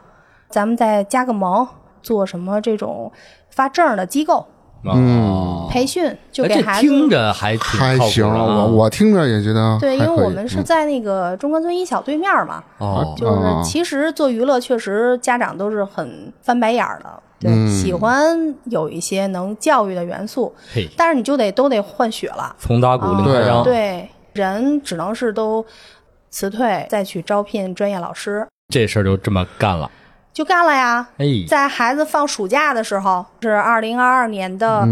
[0.49, 1.67] 咱们再加个盟，
[2.03, 3.11] 做什么这种
[3.53, 4.45] 发证的机构
[4.85, 6.89] 嗯，培训，就给孩子。
[6.89, 20.53] 听着还挺还行，我我听着也觉得对，因为我们是嗯在那个中关村一小对面嘛，哦，就是哦其实做娱乐确实家长都是很翻白眼儿的，对，嗯喜欢有一些能教育的元素，
[20.97, 22.53] 但是你就得都得换血了。
[22.59, 25.65] 从打鼓另开对对，人只能是都
[26.29, 29.89] 辞退，再去招聘专业老师，这事儿就这么干了。
[30.33, 31.09] 就干了呀。
[31.19, 34.87] 哎，在孩子放暑假的时候，是二零二二年的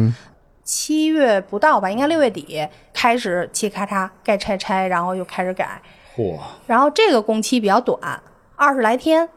[0.62, 5.80] 七月不到吧，应该六月底开始嘁咔嚓该拆拆，然后又开始改，
[6.14, 8.22] 嚯，然后这个工期比较短，
[8.54, 9.28] 二十来天，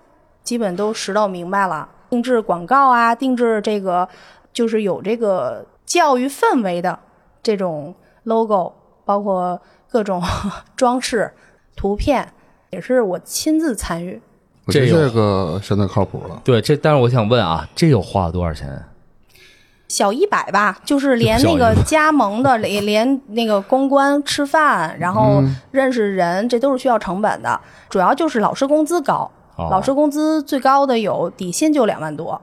[0.44, 1.90] 基本都拾掇明白了。
[2.10, 4.08] 定制广告啊，定制这个
[4.52, 7.00] 就是有这个教育氛围的
[7.42, 8.72] 这种 logo，
[9.04, 10.22] 包括各种
[10.76, 11.34] 装饰、
[11.76, 12.32] 图片，
[12.70, 14.22] 也是我亲自参与。
[14.66, 16.42] 我觉得这这个现在靠谱了。
[16.44, 18.82] 对，这但是我想问啊，这又花了多少钱？
[19.90, 27.60] 小一百吧，就是连那个加盟的，连连那个公关吃饭，然后认识人，这都是需要成本的。
[27.90, 32.42] 主要就是老师工资高，哦老师工资最高的有底薪就两万多，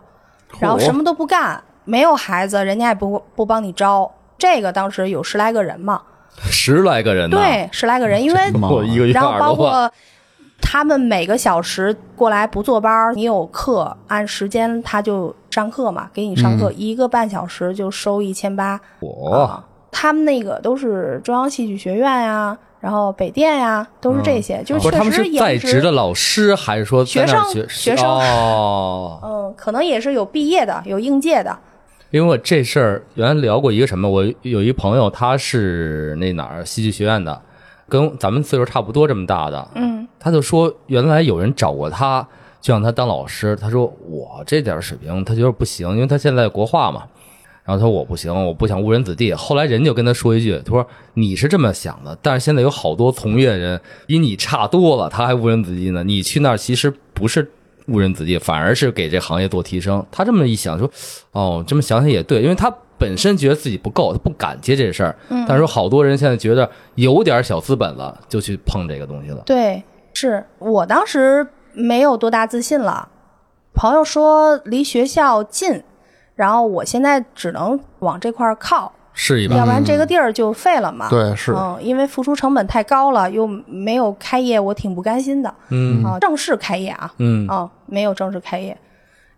[0.61, 4.09] 然后什么都不干，没有孩子，人家也不不帮你招。
[4.39, 6.03] 这个当时有十来个人嘛，
[6.43, 7.37] 十来个人呢？
[7.37, 8.41] 对，十来个人，因为
[9.13, 9.39] 然后。
[9.39, 9.91] 包括
[10.73, 18.81] 他们每个小时过来不坐班儿，你有课按时间他就上课嘛，给你上课、一个半小时就收一千八。
[19.01, 28.09] 嚯，啊，他们那个都是中央戏剧学院呀，然后北电呀，都是这些，就确实是在职的老师，还是说学生学生。
[28.09, 31.59] 哦，嗯，可能也是有毕业的，有应届的。
[32.11, 37.43] 因为我这事儿原来聊过一个什么，我有一朋友他是那哪儿戏剧学院的，
[37.91, 42.27] 跟咱们岁数差不多这么大的，嗯，他就说原来有人找过他，
[42.63, 47.03] 就让他当老师，他说我这点水平他觉得不行，因为他现在国画嘛。
[47.63, 49.33] 然后他说我不行，我不想误人子弟。
[49.35, 56.03] 后来人就跟他说一句，他说你是这么想的，但是现在有好多从业人比你差多了，他还误人子弟呢。
[56.03, 57.49] 你去那儿其实不是
[57.87, 60.05] 误人子弟，反而是给这行业做提升。
[60.11, 60.91] 他这么一想说，
[61.33, 65.17] 哦，这么想想也对，因为他本身觉得自己不够，他不敢接这事儿。
[65.49, 69.43] 但是说好多人现在觉得有点小资本了，就去碰这个东西了。
[69.47, 69.83] 对，
[70.13, 73.09] 是我当时没有多大自信了。
[73.73, 75.83] 朋友说离学校近，
[76.35, 81.09] 然后我现在只能往这块儿靠，试一把，要不然这个地儿就废了嘛。
[81.09, 85.55] 对，是嗯，因为付出成本太高了，又没有开业，我挺不甘心的。
[85.71, 88.77] 嗯啊，正式开业啊，嗯，啊，没有正式开业。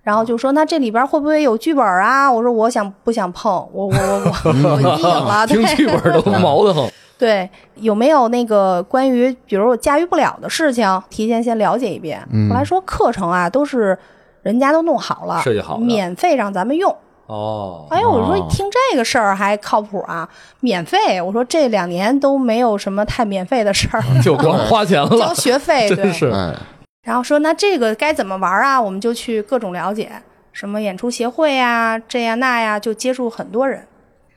[0.02, 2.30] 然后就说那这里边会不会有剧本啊？
[2.30, 3.52] 我说我想不想碰？
[3.72, 6.90] 我我我我 我阴影了，对听剧本都毛得很。
[7.18, 12.20] 对，有没有那个关于比如我驾驭不了的事情，提前先了解一遍。
[12.50, 13.96] 后来说课程啊都是
[14.42, 16.92] 人家都弄好了，设计好免费让咱们用。
[17.26, 21.22] 哦，哎呦，我说听这个事儿还靠谱啊，免费。
[21.22, 26.12] 我说这两年都没有什么太免费的事儿，就光花钱了交，学费 对真。
[26.12, 26.54] 是。
[27.02, 28.80] 哎，然后说那这个该怎么玩啊？
[28.80, 30.10] 我们就去各种了解，
[30.52, 33.84] 什么演出协会呀，这呀那呀，就接触很多人，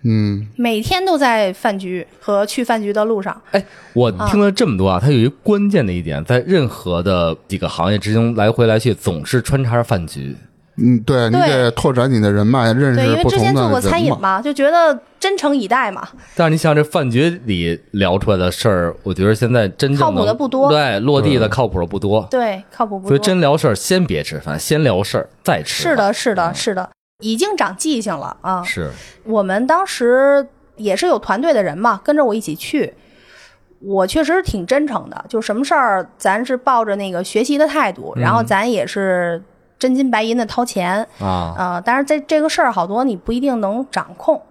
[0.04, 3.40] 嗯，每天都在饭局和去饭局的路上。
[3.52, 10.36] 哎，我听了这么多啊，它有一关键的一点，在任何的几个行业之中来回来去，总是穿插着饭局。
[10.78, 14.18] 嗯，对你得拓展你的人脉，认对，因识不为之同的人前做过餐饮嘛。
[14.20, 16.08] 嘛，就觉得真诚以待嘛。
[16.36, 22.28] 但是你想，这饭局里聊出来的事儿，我觉得现在真正靠谱能的不多对，落地的靠谱的不多。
[22.30, 23.20] 对，靠谱不所以。
[23.20, 25.84] 真聊事儿，先别吃饭，先聊事儿再吃。
[25.84, 26.90] 是的，是的，是的，
[27.22, 28.62] 已经长记性了啊。
[28.64, 28.92] 是
[29.24, 32.94] 我们当时也是有团队的人嘛，跟着我一起去。
[33.80, 39.42] 我确实挺真诚的，就什么事儿咱是抱着那个学习的态度，然后咱也是
[39.86, 44.42] 真金白银的掏钱，啊，呃，但是在这个事儿好多你不一定能掌控，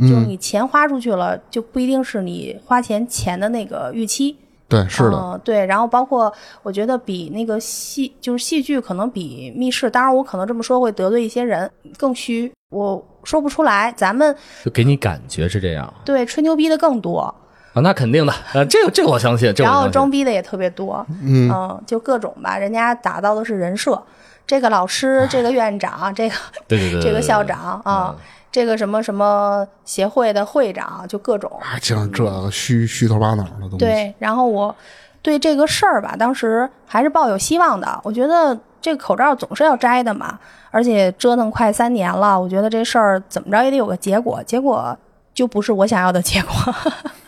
[0.00, 4.36] 就是你钱花出去了，就不一定是你花钱钱的那个预期。
[4.68, 6.30] 对，是的，嗯对，然后包括
[6.62, 13.90] 我觉得比那个戏，就是戏剧可能比密室，当然我可能这么说会得罪一些人，更虚，我说不出来。
[13.96, 15.90] 咱们就给你感觉是这样。
[16.04, 17.34] 对吹牛逼的更多，
[17.72, 24.00] 啊，那肯定的， 呃，这个这个我相信，这个然后装逼的也特别多，嗯就各种吧，人家打造的是人设，
[24.46, 26.34] 这个老师，这个院长，这个
[26.68, 28.16] 对对对对，这个校长啊，嗯
[28.52, 31.50] 这个什么什么协会的会长，就各种。
[31.62, 33.76] 啊，净这个虚虚头巴脑的东西。
[33.78, 34.74] 对，然后我
[35.22, 37.98] 对这个事儿吧，当时还是抱有希望的。
[38.04, 40.38] 我觉得这个口罩总是要摘的嘛，
[40.70, 44.42] 而且折腾快三年了，我觉得这事儿怎么着也得有个结果。
[44.44, 44.94] 结果
[45.32, 46.52] 就不是我想要的结果，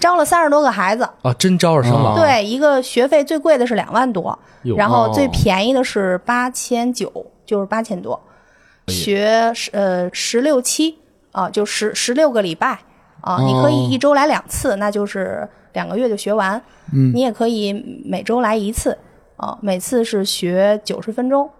[0.00, 4.38] 招了三十多个孩子，啊，真招着生了，啊对，一个学费最贵的是两万多，
[4.76, 7.12] 然后最哦便宜的是八千九，
[7.44, 8.20] 就是八千多，
[8.86, 10.98] 学十呃十六期
[11.32, 12.78] 啊，就十十六个礼拜
[13.20, 16.60] 啊，你可以一周来两次，那就是两个月就学完。
[16.92, 17.12] 嗯。
[17.14, 18.96] 你也可以每周来一次
[19.36, 21.50] 啊，每次是学九十分钟，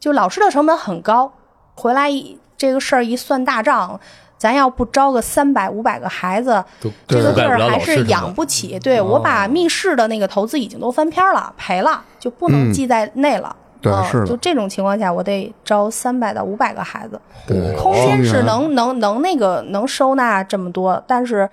[0.00, 1.32] 就老师的成本很高，
[1.74, 2.10] 回来
[2.56, 4.00] 这个事儿一算大账。
[4.38, 6.62] 咱要不招个三百五百个孩子，
[7.06, 8.78] 这个地儿还是养不起。
[8.80, 13.48] 对、我把密室的那个投资已经都翻篇了，赔了，就不能嗯记在内了。
[13.48, 21.48] 嗯对是的就这种情况下，我得招三百到五百个孩子，对空间是能能能那个能收纳这么多，但是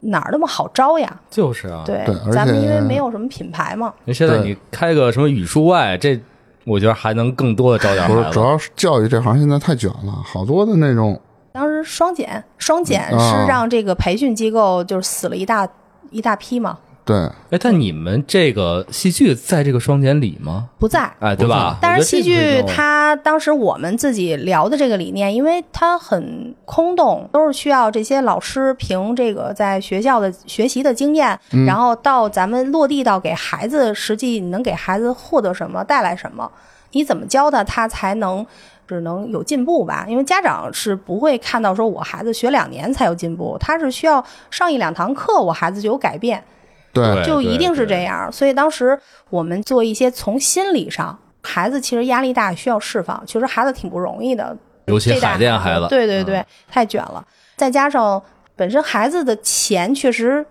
[0.00, 1.20] 哪儿那么好招呀？
[1.28, 6.18] 就是啊，对，而咱们因为没有什么品牌嘛，那现在你开个什么语数外，这
[6.64, 8.34] 我觉得还能更多的招点不是，孩子。
[8.34, 11.35] 主要是教育这行现在太卷了，好多的那种当
[11.76, 15.68] 时双减，双减是让这个培训机构就是死了一大
[16.10, 17.16] 一大批嘛，对
[17.50, 20.68] 哎，但你们这个戏剧在这个双减里吗？
[20.78, 21.08] 不在。
[21.20, 21.78] 哎，对吧？
[21.80, 36.50] 但是戏剧它当时我们自己聊的这个理念，因为它很空洞，都是需要这些老师凭这个在学校的学习的经验，然后到咱们落地到给孩子，实际你能给孩子获得什么，带来什么，
[36.90, 38.44] 你怎么教他，他才能。
[38.86, 46.42] 只能有进步吧，因为家长是不会看到说我孩子学两年才有进步，他是需要上一两堂课，我孩子就有改变。
[46.92, 48.32] 对对就一定是这样。
[48.32, 53.22] 所以当时我们做一些从心理上，孩子其实压力大，需要释放。
[53.26, 57.22] 其实孩子挺不容易的，尤其海淀孩子，对对对，嗯太卷了。
[57.54, 58.22] 再加上
[58.54, 60.46] 本身孩子的钱确实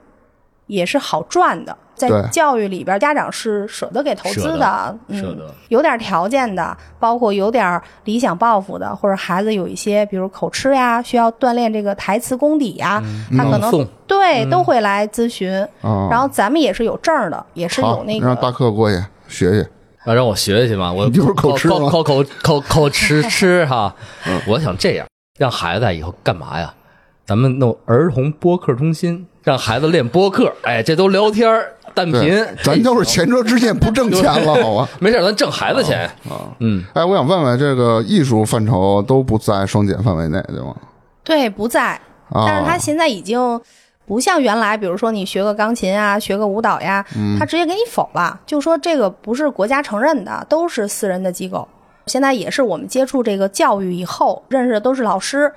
[0.67, 13.01] 也是好赚的，在教育里边，家长是舍得给投资舍得的，嗯舍得，有点条件的，包括有点理想抱负的，或者孩子有一些比如口吃呀，需要锻炼这个台词功底呀，
[13.37, 15.51] 他可能对都会来咨询。
[15.81, 19.69] 啊，然后咱们也是有证儿的，也是有那个让大个课过去学学，
[20.03, 23.95] 啊，让我学去嘛，我你就是口吃口口口口口吃 吃哈。
[24.47, 25.07] 我想这样，
[25.39, 26.73] 让孩子以后干嘛呀？
[27.25, 30.53] 咱们弄儿童播客中心，让孩子练播客。
[30.61, 34.89] 哎，这都聊天儿弹频对，，咱都是前车之鉴，不挣钱了，好吧？
[34.99, 36.51] 没事，咱挣孩子钱啊。
[36.59, 40.75] 嗯，哎，我想问问，这个艺术范畴都不在双减范围内，对吗？
[41.23, 43.59] 对不在，啊，但是他现在已经
[44.05, 47.03] 不像原来，比如说你学个钢琴啊，学个舞蹈呀，
[47.39, 51.67] 他直接给你否了，就说这个不是国家承认的，都是私人的机构。
[52.05, 55.51] 现在也是我们接触这个教育以后认识的都是老师，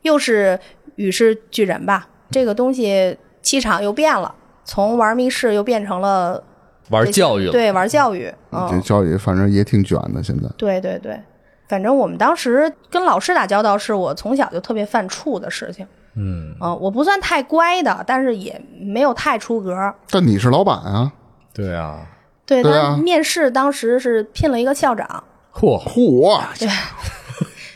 [0.00, 0.58] 又是
[0.94, 6.42] 与世俱人吧，这个东西气场又变了，从玩密室又变成了
[6.90, 10.48] 玩教育了，对玩教育，这嗯，教育反正也挺卷的，现在。
[10.56, 11.20] 对对对，
[11.68, 15.86] 反正我们当时跟老师打交道，是我从小就特别犯怵的事情。
[16.16, 19.94] 嗯，嗯，我不算太乖的，但是也没有太出格。
[20.10, 21.12] 但你是老板啊，
[21.54, 22.06] 对啊，
[22.44, 26.68] 对他面试当时是聘了一个校长，嚯，嚯，对。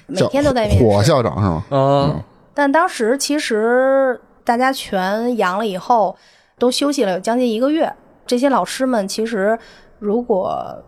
[0.07, 1.09] 每天都在面火试。
[1.09, 1.65] 校长是吗？
[1.71, 6.15] 嗯，但当时其实大家全阳了以后，
[6.59, 7.93] 都休息了有将近一个月。
[8.27, 9.59] 这些老师们其实
[9.99, 10.83] 如果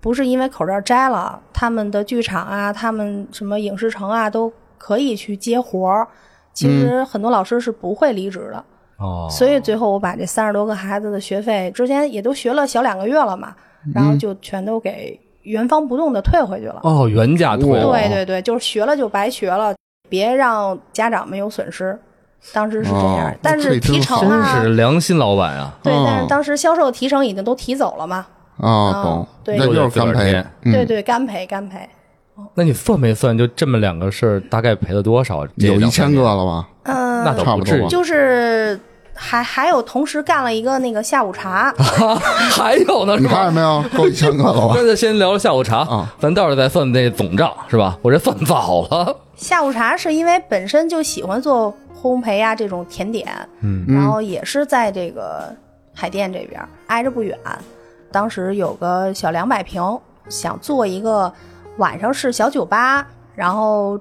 [0.00, 6.06] 不是因为口罩摘了，他们的剧场啊，他们什么影视城啊，都可以去接活儿。
[6.52, 8.64] 其实很多老师是不会离职的。
[8.98, 13.54] 哦，所以最后我把这三十多个孩子的学费，之前也都学了小两个月了嘛，
[13.94, 16.80] 然后就全都给原封不动的退回去了。
[16.82, 19.74] 哦，原价退了，对对对，就是学了就白学了，
[20.08, 21.98] 别让家长们有损失。
[22.52, 25.72] 当时是这样，哦但是提成真啊，是良心老板啊！
[25.82, 28.26] 对，哦但是当时销售提成已经都提走了嘛。
[28.58, 31.88] 啊，懂，对那就是干赔，嗯对对，干赔干赔。
[32.54, 33.36] 那你算没算？
[33.36, 35.46] 就这么两个事儿，大概赔了多少？
[35.56, 36.68] 有一千个了吧？
[36.84, 37.88] 嗯，那倒不至于差不多。
[37.88, 38.78] 就是
[39.14, 43.28] 还还有同时干了一个那个下午茶， 还有呢，是吧？
[43.28, 43.82] 你看见没有？
[43.96, 44.74] 够一千个了吧？
[44.76, 47.96] 那就先聊聊下午茶啊，咱到时候再算那总账，是吧？
[48.02, 49.16] 我这算早了。
[49.36, 53.28] 下午茶是因为本身就喜欢做烘焙啊这种甜点，
[53.60, 55.54] 嗯，然后也是在这个
[55.94, 57.38] 海淀这边挨着不远，
[58.10, 59.80] 当时有个小两百平，
[60.28, 61.32] 想做一个
[61.76, 63.98] 晚上是小酒吧，然后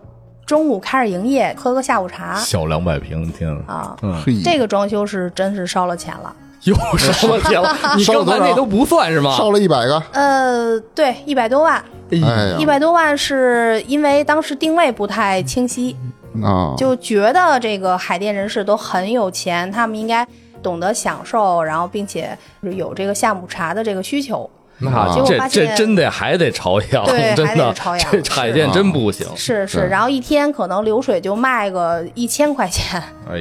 [0.47, 2.35] 中午开始营业，喝个下午茶。
[2.37, 3.49] 小两百平，天。
[3.67, 3.73] 啊！
[3.75, 3.97] 啊。
[4.01, 9.31] 嗯，这个装修是真是烧了钱了，又烧了钱了， 你刚才那都不算是吗？
[9.37, 15.95] 烧了一百个，呃，对，一百多万，一百多万是因为当时定位不太清晰，
[16.43, 20.25] 啊，就觉得这个海淀人士都很有钱，他们应该
[20.63, 24.49] 懂得享受，然后并且有这个下午茶的这个需求。
[24.83, 29.27] 那结果这发现这真得还得朝阳，对 真的还得朝阳这海淀真不行。
[29.35, 32.99] 是是，对然后一天可能流水就卖个一千块钱。
[33.29, 33.37] 哎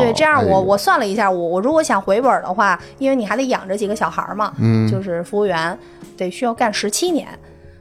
[0.00, 5.78] 对，这样我我算了一下，我我如果想回本的话，因为你还得养着几个小孩嘛，嗯就是服务员
[6.16, 7.28] 得需要干十七年。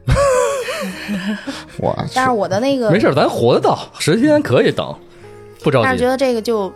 [1.78, 4.96] 我去但是我的那个没事，咱活得到，十天可以等，
[5.64, 6.08] 不着急但是觉。
[6.08, 6.72] 得这个就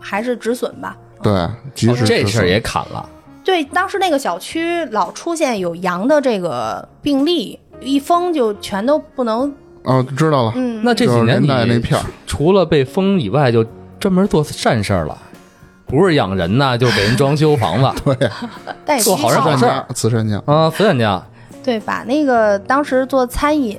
[0.00, 0.96] 还是止损吧。
[1.22, 1.32] 对，
[1.74, 3.08] 及时止损这事儿也砍了，
[3.44, 13.64] 对，当时那个小区老出现有羊的这个病例，一封就全都不能，哦，知道了，嗯，那这几年你带那片儿除了被封以外，就
[13.98, 15.18] 专门做善事儿了，
[15.86, 18.16] 不是养人呐，就是给人装修房子
[18.86, 21.20] 对，做好人好事儿慈善家，啊，慈善家。
[21.68, 23.78] 对，把那个当时做餐饮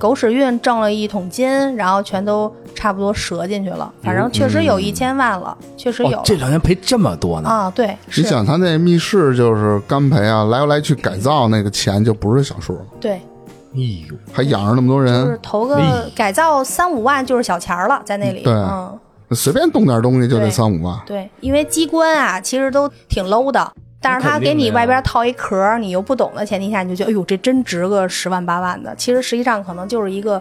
[0.00, 7.48] 狗屎运挣了一桶金，然后全都差不多折进去了，反正确实有一千万了，确实有哦，这两年赔这么多呢？
[7.48, 18.98] 啊，对，你，想他那密室就是干赔啊，来来去改造那个钱就不是小数了，对，哎呦，还养着那么多人就是人，投个哎改造三五万就是小钱儿了，在那里，对嗯，
[19.30, 23.72] 随便动点东西就得三五万，对，因为机关啊，其实都挺 low 的，
[24.04, 28.94] 但是他给你外边套一壳，你又不懂的前提下，你就觉得，哎呦，这真值个十万八万的。
[28.96, 30.40] 其实实际上可能就是一个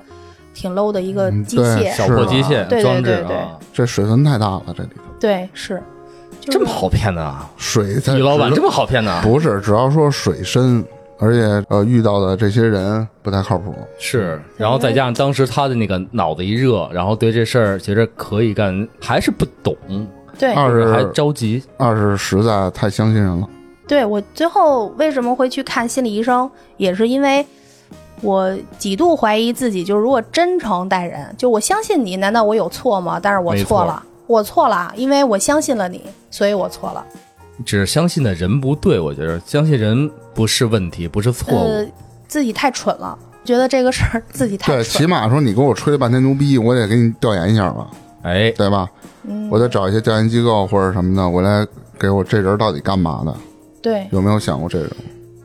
[0.54, 3.38] 挺 low 的一个嗯机对械，小破机械对对装置对
[3.72, 5.82] 这水分太大了，这里头对，是，
[6.42, 7.50] 就是这么好骗的啊？
[7.56, 9.22] 水在于老板这么好骗的啊？
[9.24, 10.84] 不是，只要说水深，
[11.18, 19.76] 而且呃遇到的这些人不太靠谱，是，然后再加上当时他的那个脑子一热，然后对这事儿觉着可以干，还是不懂，
[20.38, 21.64] 对二还是着急。
[21.78, 23.48] 二是实在太相信人了，
[23.88, 24.06] 对。
[24.06, 27.46] 我最后为什么会去看心理医生，也是因为。
[28.22, 33.20] 我几度怀疑自己，就是如果真诚待人，就我相信你，难道我有错吗？
[33.22, 37.04] 但是我没错错了，我错了，因为我相信了你，所以我错了。
[37.66, 41.68] 只是相信的人不对，我觉得相信人不是问题，不是错误。
[41.68, 41.86] 呃，
[42.26, 45.02] 自己太蠢了，觉得这个事儿自己太对，蠢。
[45.02, 47.86] 起码说你给我吹了半天牛逼，我得给你调研一下吧，
[48.24, 48.90] 哎，对吧？
[49.26, 51.66] 嗯我得找一些调研机构或者什么的，我来
[52.00, 53.34] 给我这人到底干嘛的？
[53.82, 54.98] 对，有没有想过这种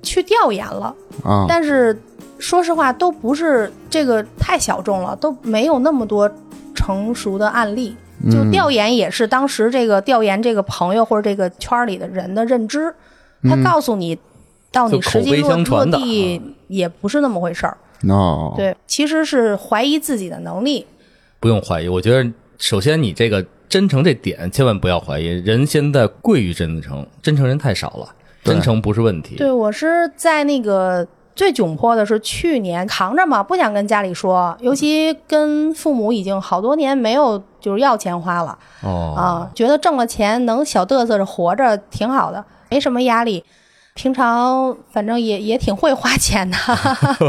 [0.02, 1.44] 去调研了，啊？
[1.48, 1.96] 但是
[2.38, 6.30] 说实话，都不是这个太小众了，都没有那么多
[6.74, 7.96] 成熟的案例。
[8.30, 12.92] 就嗯调研也是当时这个调研这个朋友或者这个圈里的人的认知，
[13.44, 14.18] 他告诉你，
[14.72, 17.76] 到你实际落地也不是那么回事儿。
[18.02, 20.84] no，对，其实是怀疑自己的能力。
[21.38, 28.08] 不用怀疑，我觉得首先你这个真诚这点千万不要怀疑，人现在贵于真诚，真诚人太少了，
[28.42, 29.36] 真诚不是问题。
[29.36, 43.44] 对我是在那个最窘迫的是去年扛着嘛，不想跟家里说，尤其跟父母已经好多年没有就是要钱花了哦，啊，觉得挣了钱能小嘚瑟着活着挺好的，没什么压力。
[43.94, 46.56] 平常反正也也挺会花钱的，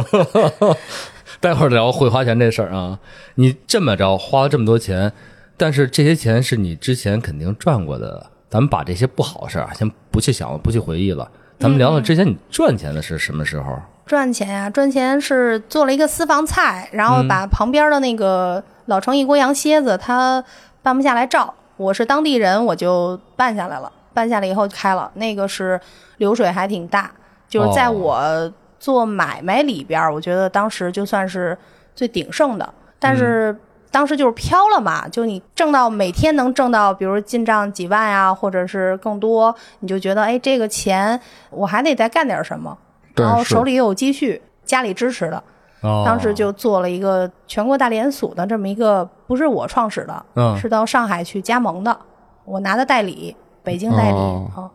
[1.42, 3.00] 待会儿聊会花钱这事儿啊，
[3.36, 5.12] 你这么着花了这么多钱，
[5.56, 13.80] 但是这些钱是你之前肯定赚过的，咱们把这些不好的事儿啊先不去想了，不去回忆了，咱们聊聊之前你赚钱的是什么时候？
[14.06, 20.44] 赚钱呀、赚钱是做了一个私房菜，然后嗯把旁边的那个老城一锅羊蝎子，他
[20.82, 23.92] 办不下来照，我是当地人，我就办下来了。
[24.12, 25.80] 办下来以后就开了，那个是
[26.18, 27.12] 流水还挺大，
[27.48, 31.58] 就是在哦我做买卖里边儿，我觉得当时就算是
[31.94, 32.74] 最鼎盛的。
[32.98, 33.56] 但是
[33.92, 41.20] 当时就是飘了嘛，就你挣到每天能挣到，比如进账几万呀、或者是更多，你就觉得哎，这个钱
[41.50, 42.78] 我还得再干点什么。
[43.16, 45.44] 然后手里又有积蓄，家里支持的，
[45.82, 46.04] 哦。
[46.06, 51.98] 当时就做了一个全国大连锁的这么一个，不是我创始的，嗯是到上海去加盟的，
[52.46, 54.50] 我拿的代理，北京代理哦。
[54.56, 54.72] 啊，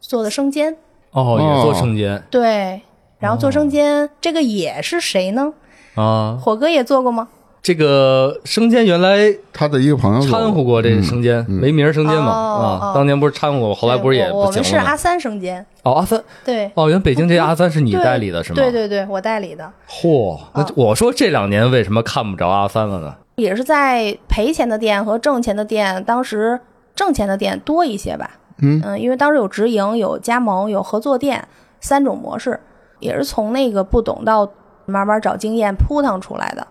[0.00, 0.76] 做的生煎，
[1.12, 2.20] 哦，也做生煎。
[2.30, 2.80] 对，
[3.18, 5.52] 然后做哦生煎，这个也是谁呢？
[5.94, 6.38] 啊。
[6.40, 7.28] 火哥也做过吗？
[7.62, 9.18] 这个生煎原来
[9.52, 14.96] 他的一个朋友掺和过这个生煎，没名儿生煎嘛哦啊哦，当年不是掺和过，后来不是也对我我们是阿？
[14.96, 18.54] 三生煎，哦，阿三对，哦，原来北京这阿三是你代理的是吗？
[18.54, 19.68] 对对对，我代理的。
[19.88, 23.12] 嚯，那哦我说这两年为什么看不着阿三了呢？
[23.34, 26.60] 也是在赔钱的店和挣钱的店，当时
[26.94, 28.30] 挣钱的店多一些吧。
[28.58, 31.48] 嗯因为当时有直营、有加盟、有合作店
[31.80, 32.60] 三种模式，
[33.06, 34.48] 也是从那个不懂到
[34.84, 36.66] 慢慢找经验扑腾出来的。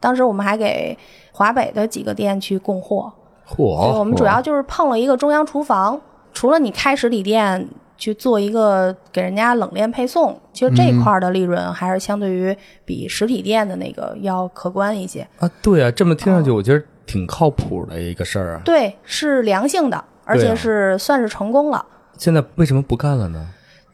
[0.00, 0.96] 当时我们还给
[1.32, 3.12] 华北的几个店去供货，
[3.46, 6.00] 所以我，们主要就是碰了一个中央厨房。
[6.32, 7.66] 除了你开实体店
[7.96, 12.54] 去做一个给人家冷链配送，其实这一块儿的利润还是相对于
[12.84, 15.26] 比实体店的那个要可观一些。
[15.38, 18.60] 啊，对啊，这么听上去我觉得挺靠谱的一个事儿啊。
[18.66, 21.84] 对，是良性的，而且是算是成功了。
[22.18, 23.48] 现在为什么不干了呢？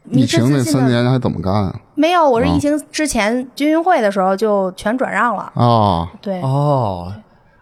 [0.09, 1.73] 疫情那三年还怎么干啊？
[1.95, 5.51] 没有，我是啊疫情之前军运会的时候就全转让了。
[5.55, 7.13] 哦，对、哦，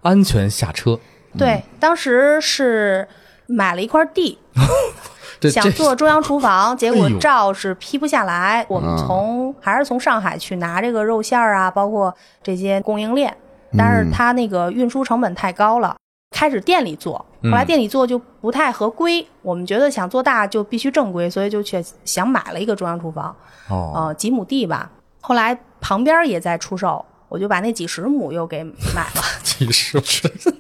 [0.02, 1.00] 安全下车，
[1.38, 3.08] 对，当时是
[3.46, 4.40] 买了一块地，
[5.52, 8.66] 想做中央厨房，结果照是批不下来。
[8.68, 13.36] 我们啊从还是从上海去拿这个肉馅儿啊，包括这些供应链，
[13.78, 15.96] 但是它那个运输成本太高了。
[16.42, 17.14] 开始店里做，
[17.44, 19.24] 后来嗯店里做就不太合规。
[19.44, 23.36] 我们觉得想做大就必须正规，所以就去想买了一个中央厨房，
[23.70, 24.90] 哦，呃，几亩地吧。
[25.20, 29.22] 后来旁边也在出售，我就把那几十亩又给买了。
[29.44, 30.04] 几十亩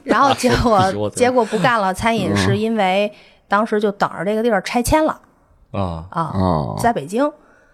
[0.03, 3.11] 然后结果 结果不干了，餐饮嗯是因为
[3.47, 5.19] 当时就等着这个地儿拆迁了
[5.71, 7.27] 啊，啊，啊，在北京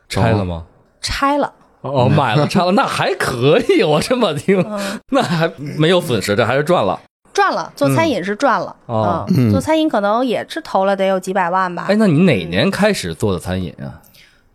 [0.08, 0.64] 拆了吗？
[1.01, 1.51] 拆了。
[1.82, 3.84] 哦，买了拆了，那还可以。
[3.84, 6.97] 我这么听，嗯那还没有损失，这还是赚了。
[7.38, 11.95] 赚了，做餐饮是赚了，哦嗯，做餐饮可能也是投了得有几百万吧哎，。
[11.97, 14.01] 那你哪年开始做的餐饮啊？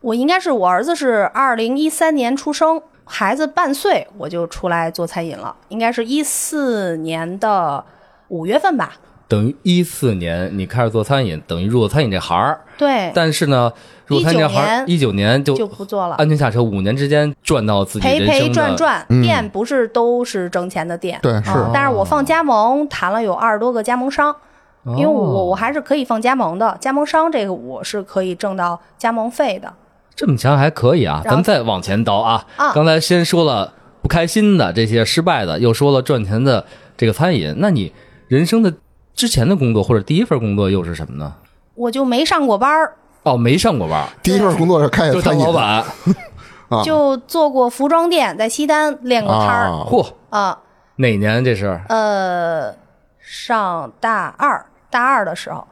[0.01, 7.85] 我应该是我儿子是二零一三年出生，孩子半岁我就出来做餐饮了，应该是一四年的
[8.27, 8.95] 五月份吧。
[9.33, 12.61] 等于一四年你开始做餐饮，等于入了餐饮这行儿。
[12.77, 13.73] 对，但是呢，
[14.05, 19.23] 入餐饮这行儿，一九年就就不做了，安全下车，五年之间赚到自己赔赔赚赚，嗯。
[19.23, 21.19] 店不是都是挣钱的店。
[21.23, 21.51] 对是。
[21.53, 24.37] 嗯但是我放加盟谈了有二十多个加盟商，
[24.85, 29.73] 因为我哦我还是可以放加盟的，加盟商这个我是可以挣到加盟费的。
[30.15, 32.45] 这么强还可以啊，咱们再往前倒啊。
[32.59, 32.75] 啊。
[32.75, 33.73] 刚才先说了
[34.03, 36.67] 不开心的这些失败的，又说了赚钱的
[36.99, 37.95] 这个餐饮，那你
[38.29, 38.75] 人生的
[39.15, 41.35] 之前的工作或者第一份工作又是什么呢？
[41.75, 45.45] 我就没上过班儿，哦，没上过班儿， 第一份工作是开就餐饮。
[45.45, 45.85] 当老板。
[46.69, 46.83] 啊。
[46.83, 49.69] 就做过服装店，在西单练过摊儿。
[49.69, 50.59] 啊，嚯，啊。
[50.97, 51.81] 哪年这是？
[51.89, 52.75] 呃，
[53.19, 55.67] 上大二大二的时候，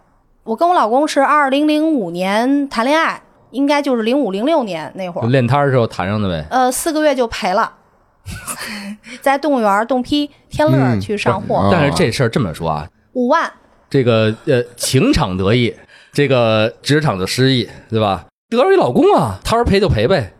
[0.44, 3.20] 我跟我老公是二零零五年谈恋爱，
[3.50, 6.46] 应该就是零五零六年那会儿，练摊儿的时候谈上的呗。
[6.50, 7.72] 呃，四个月就赔了，
[9.20, 11.00] 在动物园动批天乐嗯。
[11.00, 12.88] 去上货，哦但是这事儿这么说啊，
[13.20, 13.52] 五万。
[13.90, 15.74] 这个呃情场得意，
[16.12, 18.24] 这个职场的失意，对吧？
[18.48, 20.32] 得着一老公啊，他说赔就赔呗，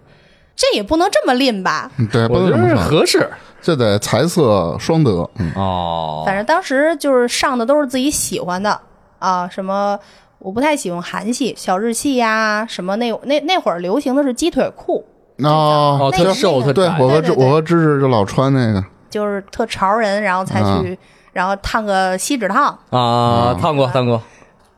[0.57, 1.91] 这也不能这么吝吧？
[1.99, 3.29] 嗯对，不我觉得能这么，合适。
[3.63, 5.29] 这得财色双得。
[5.39, 8.81] 嗯，哦，反正当时就是上的都是自己喜欢的
[9.19, 9.99] 啊，什么
[10.39, 15.05] 我不太喜欢韩系、小日系呀、什么那那那会儿流行的是鸡腿裤，
[15.43, 20.99] 哦特瘦特对窄我和我和芝芝就老穿那个，就是特潮人，然后才去，
[21.33, 22.79] 然后烫个锡纸烫。
[22.91, 24.23] 啊，烫过烫过。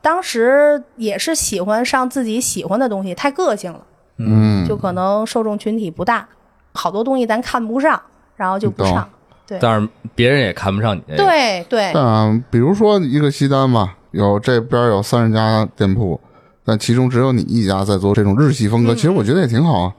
[0.01, 3.79] 当时也是喜欢上自己喜欢的东西，太个性了，
[4.17, 6.27] 嗯，就可能受众群体不大，
[6.73, 8.01] 好多东西咱看不上，
[8.35, 9.09] 然后就不上。
[9.45, 11.23] 对但是别人也看不上你这个。
[11.23, 16.19] 对对，嗯比如说一个西单吧，有这边有三十家店铺，
[16.65, 19.93] 但其中只有你一家在做这种日系风格，其实我觉得也挺好啊，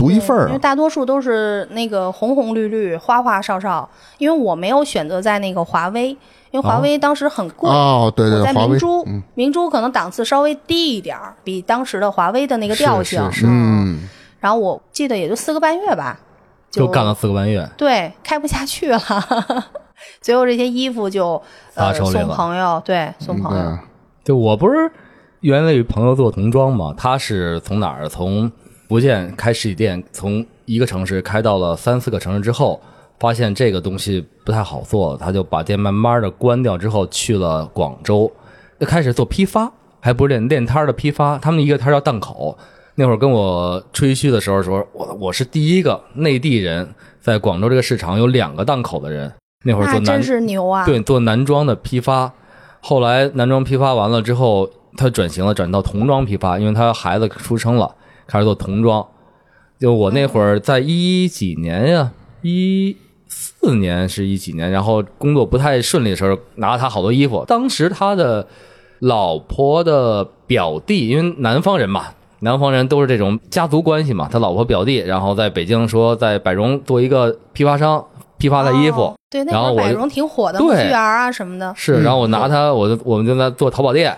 [0.00, 0.46] 独一份儿啊。
[0.48, 3.88] 因为大多数都是那个红红绿绿、花花哨哨。
[4.16, 6.08] 因为我没有选择在那个华为，
[6.50, 7.68] 因为华为当时很贵。
[7.68, 13.22] 哦，对对，我在，明珠，嗯明珠可能档次稍微低一点儿，比当时的华为的那个调性。
[13.30, 14.08] 是是是嗯，
[14.40, 16.18] 然后我记得也就四个半月吧，
[16.70, 17.68] 就干了四个半月。
[17.76, 19.00] 对，开不下去了，
[20.20, 21.40] 最后这些衣服就
[21.74, 23.64] 呃送朋友，对，送朋友。
[23.64, 23.78] 对，
[24.24, 24.90] 就我不是
[25.40, 28.08] 原来有朋友做童装嘛，他是从哪儿？
[28.08, 28.50] 从
[28.90, 32.80] 福建开实体店，从一个城市开到了三四个城市之后，
[33.20, 38.28] 发现这个东西不太好做，他就把店慢慢的关掉之后，去了广州，
[38.80, 41.38] 就开始做批发，还不是练练摊儿的批发。
[41.38, 42.58] 他们一个摊儿叫档口，
[42.96, 49.32] 那会儿跟我吹嘘的时候说，我我是第一个内地人在广州这个市场有两个档口的人。
[49.64, 50.84] 那会儿那做男真是牛啊！
[50.84, 52.32] 对，做男装的批发，
[52.80, 57.94] 后来男装批发完了之后，他转型了，转到童装批发，因为他孩子出生了，
[58.30, 59.04] 开始做童装。
[59.78, 62.12] 就我那会儿在一几年呀，
[62.42, 67.44] 一四年是一几年，然后工作不太顺利的时候，拿了他好多衣服。
[67.46, 68.46] 当时他的
[69.00, 72.08] 老婆的表弟，因为南方人嘛，
[72.40, 78.04] 南方人都是这种家族关系嘛，他老婆表弟，然后在北京说在百荣做一个批发商，
[78.38, 79.02] 批发他衣服。
[79.02, 81.72] 哦对，那然后百荣挺火的，对木须园啊什么的。
[81.76, 84.14] 是，然后我拿他，我就我们就在做淘宝店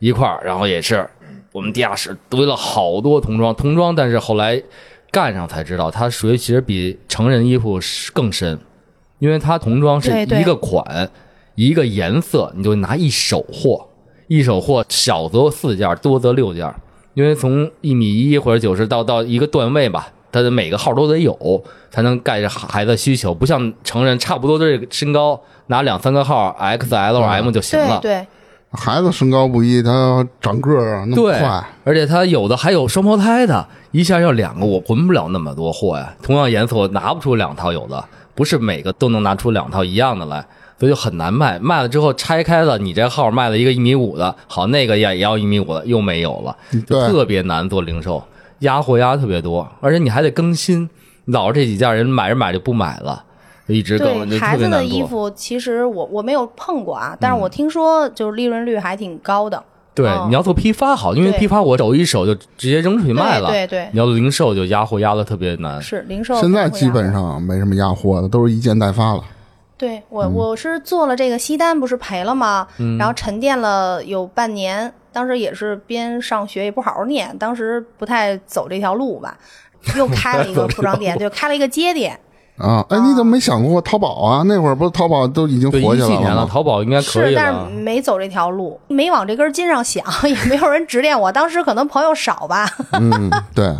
[0.00, 1.08] 一块儿，然后也是
[1.52, 4.62] 我们地下室堆了好多童装，童装，但是后来
[5.10, 7.78] 干上才知道，它属于其实比成人衣服
[8.12, 8.58] 更深，
[9.18, 11.10] 因为它童装是一个款
[11.54, 13.88] 一个颜色，你就拿一手货，
[14.28, 16.72] 一手货少则四件，多则六件，
[17.14, 20.12] 因为从一米一或者九十到到一个段位吧。
[20.32, 27.98] 它的每个号都得有，才能盖着孩子需求，不像成人差不多这个身高，拿两三个号 XL、M 就行了。
[28.00, 28.26] 对对，
[28.72, 36.14] 孩子身高不一，他长个儿啊那么快，而且他有的还有双胞胎的，一下要两个，我混不了那么多货呀。
[36.22, 38.04] 同样颜色，我拿不出两套，有的
[38.34, 40.46] 不是每个都能拿出两套一样的来，
[40.78, 41.58] 所以就很难卖。
[41.58, 46.56] 卖了之后拆开了，你这号卖了一个一米五的，好，那个也也要一米五的，又没有了，
[46.86, 48.22] 就特别难做零售，
[48.60, 50.88] 压货压特别多，而且你还得更新，
[51.24, 53.29] 老是这几件人买着买着不买了，就
[54.28, 54.84] 对孩子的。
[54.84, 59.62] 衣服，其实我我没有碰过啊，但是我听说就是利润率还挺高的。
[59.94, 63.50] 对，嗯你要做批发好，因为批发我手一手就直接扔出去卖了。
[63.50, 65.80] 对对对你要零售就压货压的特别难。
[65.82, 66.34] 是零售。
[66.40, 67.10] 现在基本。
[67.12, 69.24] 上没什么压货的，都是一件代发了。
[69.76, 72.66] 对我我是做了这个西单，不是赔了吗？
[72.78, 79.36] 嗯然后沉淀了有半年，当时也是边上学也不好好念，当时不太走这条路吧，
[79.96, 82.18] 又开了一个服装店， 就开了一个街店。
[82.60, 84.42] 啊，哎，你怎么没想过淘宝啊？
[84.46, 86.48] 那会儿不是淘宝都已经，火起来一几年了，吗？
[86.50, 87.74] 淘宝应该可是，以但了是。
[87.76, 91.32] 没走这条路，没往这根筋上想， 也没有人指点我。
[91.32, 93.74] 当时可能朋友少吧，嗯，对，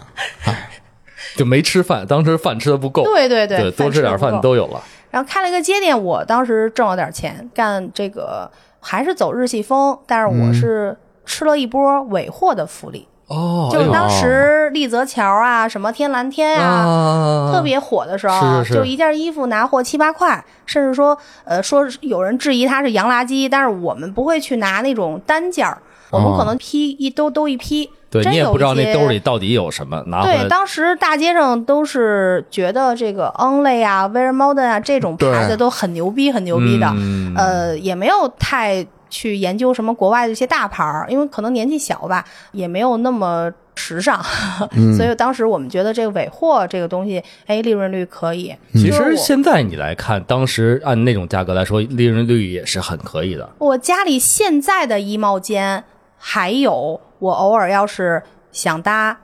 [1.36, 3.04] 就没吃饭，当时饭吃的不够。
[3.04, 4.40] 对对对，多吃点饭。
[4.40, 4.80] 都有了。
[5.10, 8.50] 然后开了一个街店，我当时挣了点钱，干这个
[8.80, 16.84] 还是走日系风，但是我是吃了一波尾货的福利，哦，就是当哎时丽泽桥啊，什么天蓝天啊。
[16.84, 25.78] 啊，特别火的时候，就一件衣服拿货七八块，甚至说，呃，说有人质疑它是洋垃圾，但是我们不会去拿那种单件儿，
[26.10, 37.32] 我们哦可能批一兜兜一批，对你也真有不知道那兜里到底有什么，拿回对，当时大街上都是觉得这个 Only 啊、Very Modern 啊这种牌子都很牛逼、很牛逼的，嗯。
[37.36, 44.18] 呃，也没有太去研究什么国外的一些大牌儿，因为可能年纪小吧，也没有那么时尚，
[44.72, 48.54] 嗯所以当时我们觉得这个尾货这个东西，哎，利润率可以。
[48.74, 53.48] 其实现在你来看，当时按那种价格来说，利润率也是很可以的。
[53.58, 55.82] 我家里现在的衣帽间，
[56.16, 59.18] 还有我偶尔要是想搭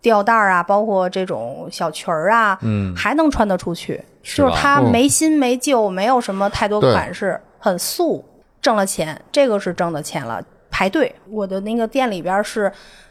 [0.00, 4.00] 吊带儿啊，包括这种小裙儿啊，嗯还能穿得出去。
[4.22, 8.22] 是就是它嗯没新没旧，没有什么太多款式，很素，
[8.60, 10.42] 挣了钱，这个是挣的钱了。
[10.70, 12.70] 排队，我的那个店里边是，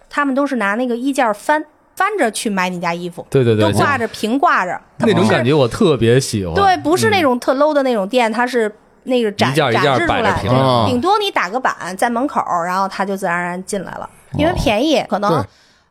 [0.10, 1.64] 他们都是拿那个衣架翻
[1.96, 6.54] 翻着去买你家衣服，对对对，都挂着平挂着，那种感觉我特别喜欢。
[6.54, 8.72] 对，不是那种特 low 的那种店，它是
[9.04, 10.52] 那个展一件一件展示出来摆着平
[10.86, 15.48] 顶多你打个板在门口，然后他就自然而然进来了，因为便宜，可能对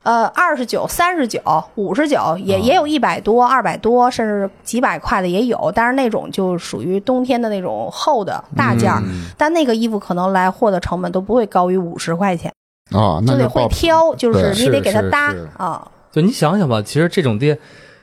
[0.06, 1.40] 呃二十九、三十九、
[1.74, 12.52] 五十九，啊也也有一百多、二百多，甚至几百块的也有，但是那种就属于冬天的那种厚的大件儿，嗯但那个衣服可能来货的成本都不会高于五十块钱，
[12.92, 15.88] 啊，那就得会挑，就是你得给它搭啊。
[16.12, 17.58] 就你想想吧，其实这种店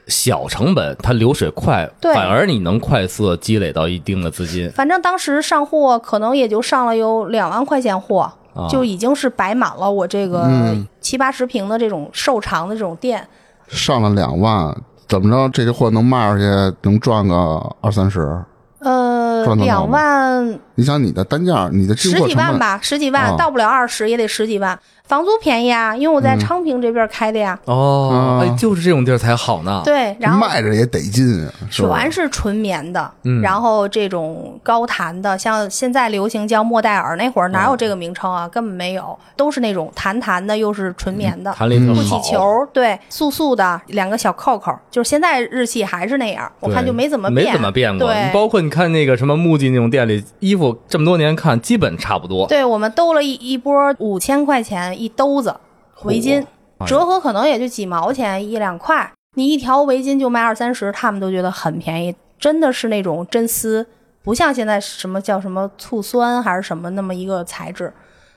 [0.08, 4.70] 小成本，它流水快，对反而你能快速积累到一定的资金。
[4.72, 13.28] 反正当时上货可能也就上了有两万块钱货，啊就已经是摆满了我这个嗯七八十平的这种瘦长的这种店。
[13.68, 14.76] 上了两万，
[15.08, 17.36] 怎么着这些货能卖出去，能赚个
[17.82, 18.44] 二三十？
[18.80, 24.78] 呃，两万你想你的单价，你的进十几万吧，十几万、啊到不了二十也得十几万。
[25.06, 27.60] 房租便宜啊，因为我在昌平这边开的呀。
[27.66, 29.82] 哦，就是这种地儿才好呢。
[29.84, 32.00] 对，然后卖着也得劲啊，是吧？
[32.00, 38.48] 全是纯棉的，嗯然后这种高弹的，像现在流行叫莫代尔，那会儿哪有这个名称啊？
[38.48, 41.52] 根本没有，都是那种弹弹的，又是纯棉的。
[41.52, 48.08] 弹力特不，起球，对，素素的两个小扣扣，就是现在日系还是那样，我看就没怎么变，没怎么变过。
[48.08, 52.48] 对你，包括你看那个什么木记那种店里，衣服这么多年看，基本差不多。
[52.48, 55.56] 对我们兜了一一波五千块钱一兜子
[56.04, 56.46] 围巾，
[56.86, 63.86] 折合可能也就几毛钱一两块，你一条围巾就卖二三十，他们都觉得很便宜，真的是那种真丝，
[64.24, 67.92] 不像现在什么叫什么醋酸还是什么那么一个材质，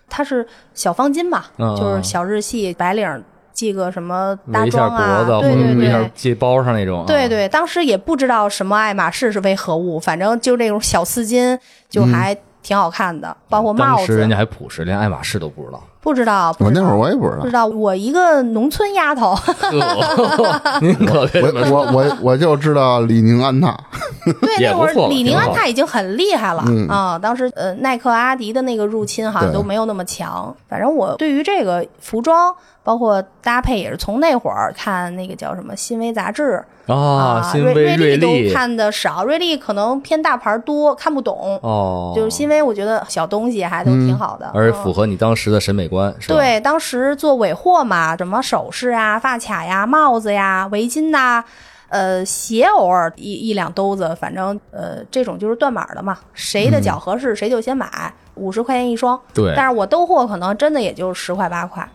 [0.08, 3.24] 它是小方巾吧，嗯就是小日系白领
[3.56, 6.10] 系个什么搭围一下桩啊，脖子，对对或者围一下对。
[6.14, 7.00] 系包上那种。
[7.00, 15.82] 啊，对对，当时也不知道什么爱马仕是为何物，反正就那种小丝巾就还挺好看的，包括帽子当时人家，还朴实，连爱马仕都不知道。
[16.06, 17.40] 不知道，不我那会儿知道我也不知道。
[17.40, 21.42] 不知，道，我一个农村丫头，呵 您可别。
[21.42, 23.76] 我我我我就知道李宁安踏，
[24.24, 26.86] 对，那会儿李宁安踏已经很厉害了嗯。
[26.86, 27.18] 啊。
[27.18, 29.56] 当时呃，耐克、阿迪的那个入侵好像对。
[29.56, 30.54] 都没有那么强。
[30.68, 32.54] 反正我对于这个服装，
[32.84, 38.48] 包括搭配，也是从那会儿看那个叫什么《新维》杂志啊，新瑞威、瑞丽。
[38.48, 41.58] 都看的少，瑞丽可能偏大牌多，看不懂。
[41.62, 44.60] 哦，就是新维，我觉得小东西还都挺好的，嗯。
[44.60, 51.42] 而符合你当时的审美观，是吧？，对，当时做尾货嘛，什么首饰啊、发卡呀、帽子呀、围巾呐、
[51.88, 59.18] 呃，鞋偶尔一一两兜子，反正呃，这种就是断码的嘛，谁的脚合适谁就先买，五十块钱一双。
[59.32, 61.88] 对但是我兜货可能真的也就十块八块，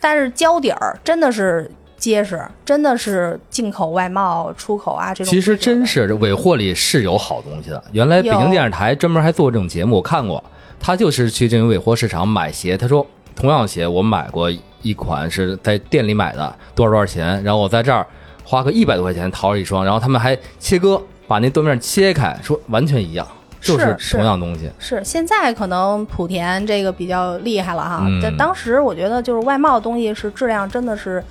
[0.00, 5.30] 但是胶底儿真的是结实，真的是进口外贸、出口啊这种。
[5.30, 7.82] 其实真是这尾货里是有好东西的。
[7.92, 10.42] 原来北京电视台专门还做这种节目，我看过。
[10.84, 14.50] 他就是去这种尾货市场买鞋，他说同样鞋我买过
[14.82, 18.06] 一款是在店里买的，多少多少钱，然后我在这儿
[18.44, 23.26] 花个一百多块钱淘了一双，然后他们还切割，把那断面切开，说完全一样，
[23.60, 24.70] 就是是同样东西。
[24.78, 31.22] 是现在可能莆田这个比较厉害了哈，嗯但当时我觉得就是外贸的东西是质量真的是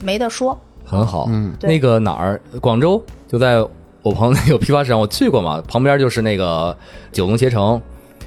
[0.00, 0.58] 没得说。
[0.84, 1.26] 很好。
[1.28, 3.64] 嗯那个哪儿，广州就在
[4.02, 6.76] 我朋友那个批发市场，我去过嘛，旁边就是那个
[7.12, 7.80] 九龙鞋城。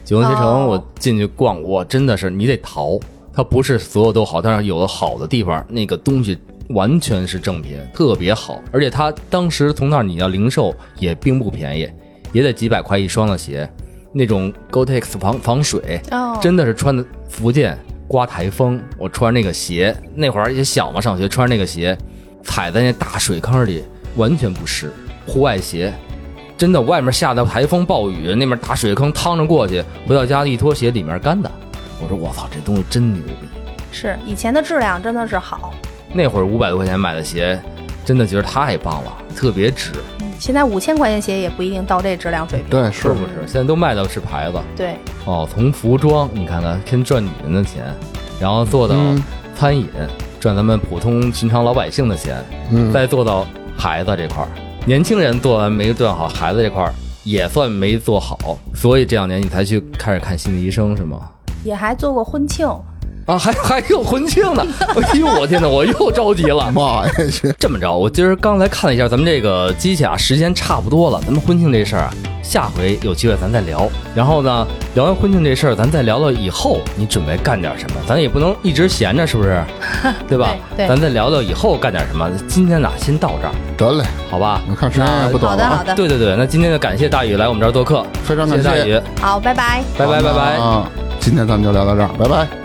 [0.05, 2.99] 九龙鞋城，哦我进去逛，我真的是你得淘，
[3.34, 6.38] 它不是所有都好，但是有的好的地方，那个东西
[6.69, 8.61] 完全是正品，特别好。
[8.71, 11.89] 而且它当时从那儿你要零售也并不便宜，
[12.31, 13.67] 也得几百块一双的鞋，
[14.13, 17.77] 那种 Gore-Tex 防防水，哦，真的是穿的福建
[18.07, 21.97] 刮台风，我穿那个鞋，那会儿也小嘛，上学穿那个鞋，
[22.43, 23.84] 踩在那大水坑里
[24.15, 24.91] 完全不湿，
[25.25, 25.91] 户外鞋，
[26.55, 31.51] 真的外面下的台风暴雨，那边大水坑趟着过去，回到家一脱鞋里面干的，
[32.04, 33.47] 我说我操，这东西真牛逼。
[33.91, 35.74] 是以前的质量真的是好，
[36.12, 37.58] 那会儿五百多块钱买的鞋，
[38.04, 39.91] 真的觉得太棒了，特别值，
[40.38, 42.70] 现在五千块钱鞋也不一定到这质量水平。
[42.70, 43.47] 对，是是不是？
[43.47, 47.86] 现在都卖的是牌子对，哦，从服装你看看，先赚女人的钱，
[48.41, 49.24] 然后做到嗯
[49.56, 49.88] 餐饮，
[50.41, 53.47] 赚咱们普通寻常老百姓的钱，嗯，再做到
[53.78, 54.49] 孩子这块儿，
[54.86, 56.93] 年轻人做完没做好，孩子这块儿
[57.24, 61.30] 也算没做好，所以这两年你才去开始看心理医生是吗？
[61.64, 62.68] 也还做过婚庆，
[63.26, 64.66] 啊，还 还有婚庆呢！
[64.80, 66.70] 哎呦，我天哪，我又着急了。
[66.72, 67.11] 妈呀，
[67.41, 73.88] 这这么着，我今儿刚才看了一下咱们这个机器啊，时间差不多了，咱们婚庆这事儿啊，下回有机会咱再聊。
[74.14, 79.64] 然后呢，聊完婚庆这事儿，咱再聊聊以后你准备干点什么，咱也不能一直闲着，是不是？
[80.28, 80.55] 对吧？
[80.76, 82.30] 对对咱再聊聊以后干点什么。
[82.47, 84.61] 今天呢，先到这儿，得嘞，好吧？
[84.70, 89.82] 我看时间也不短了啊，好的好的，对对对，那今天就感谢大宇来我们这儿做客，非常感谢谢谢大宇，好，拜拜。
[89.97, 91.12] 拜拜拜拜。
[91.24, 92.62] 今天咱们就聊到这儿，拜拜。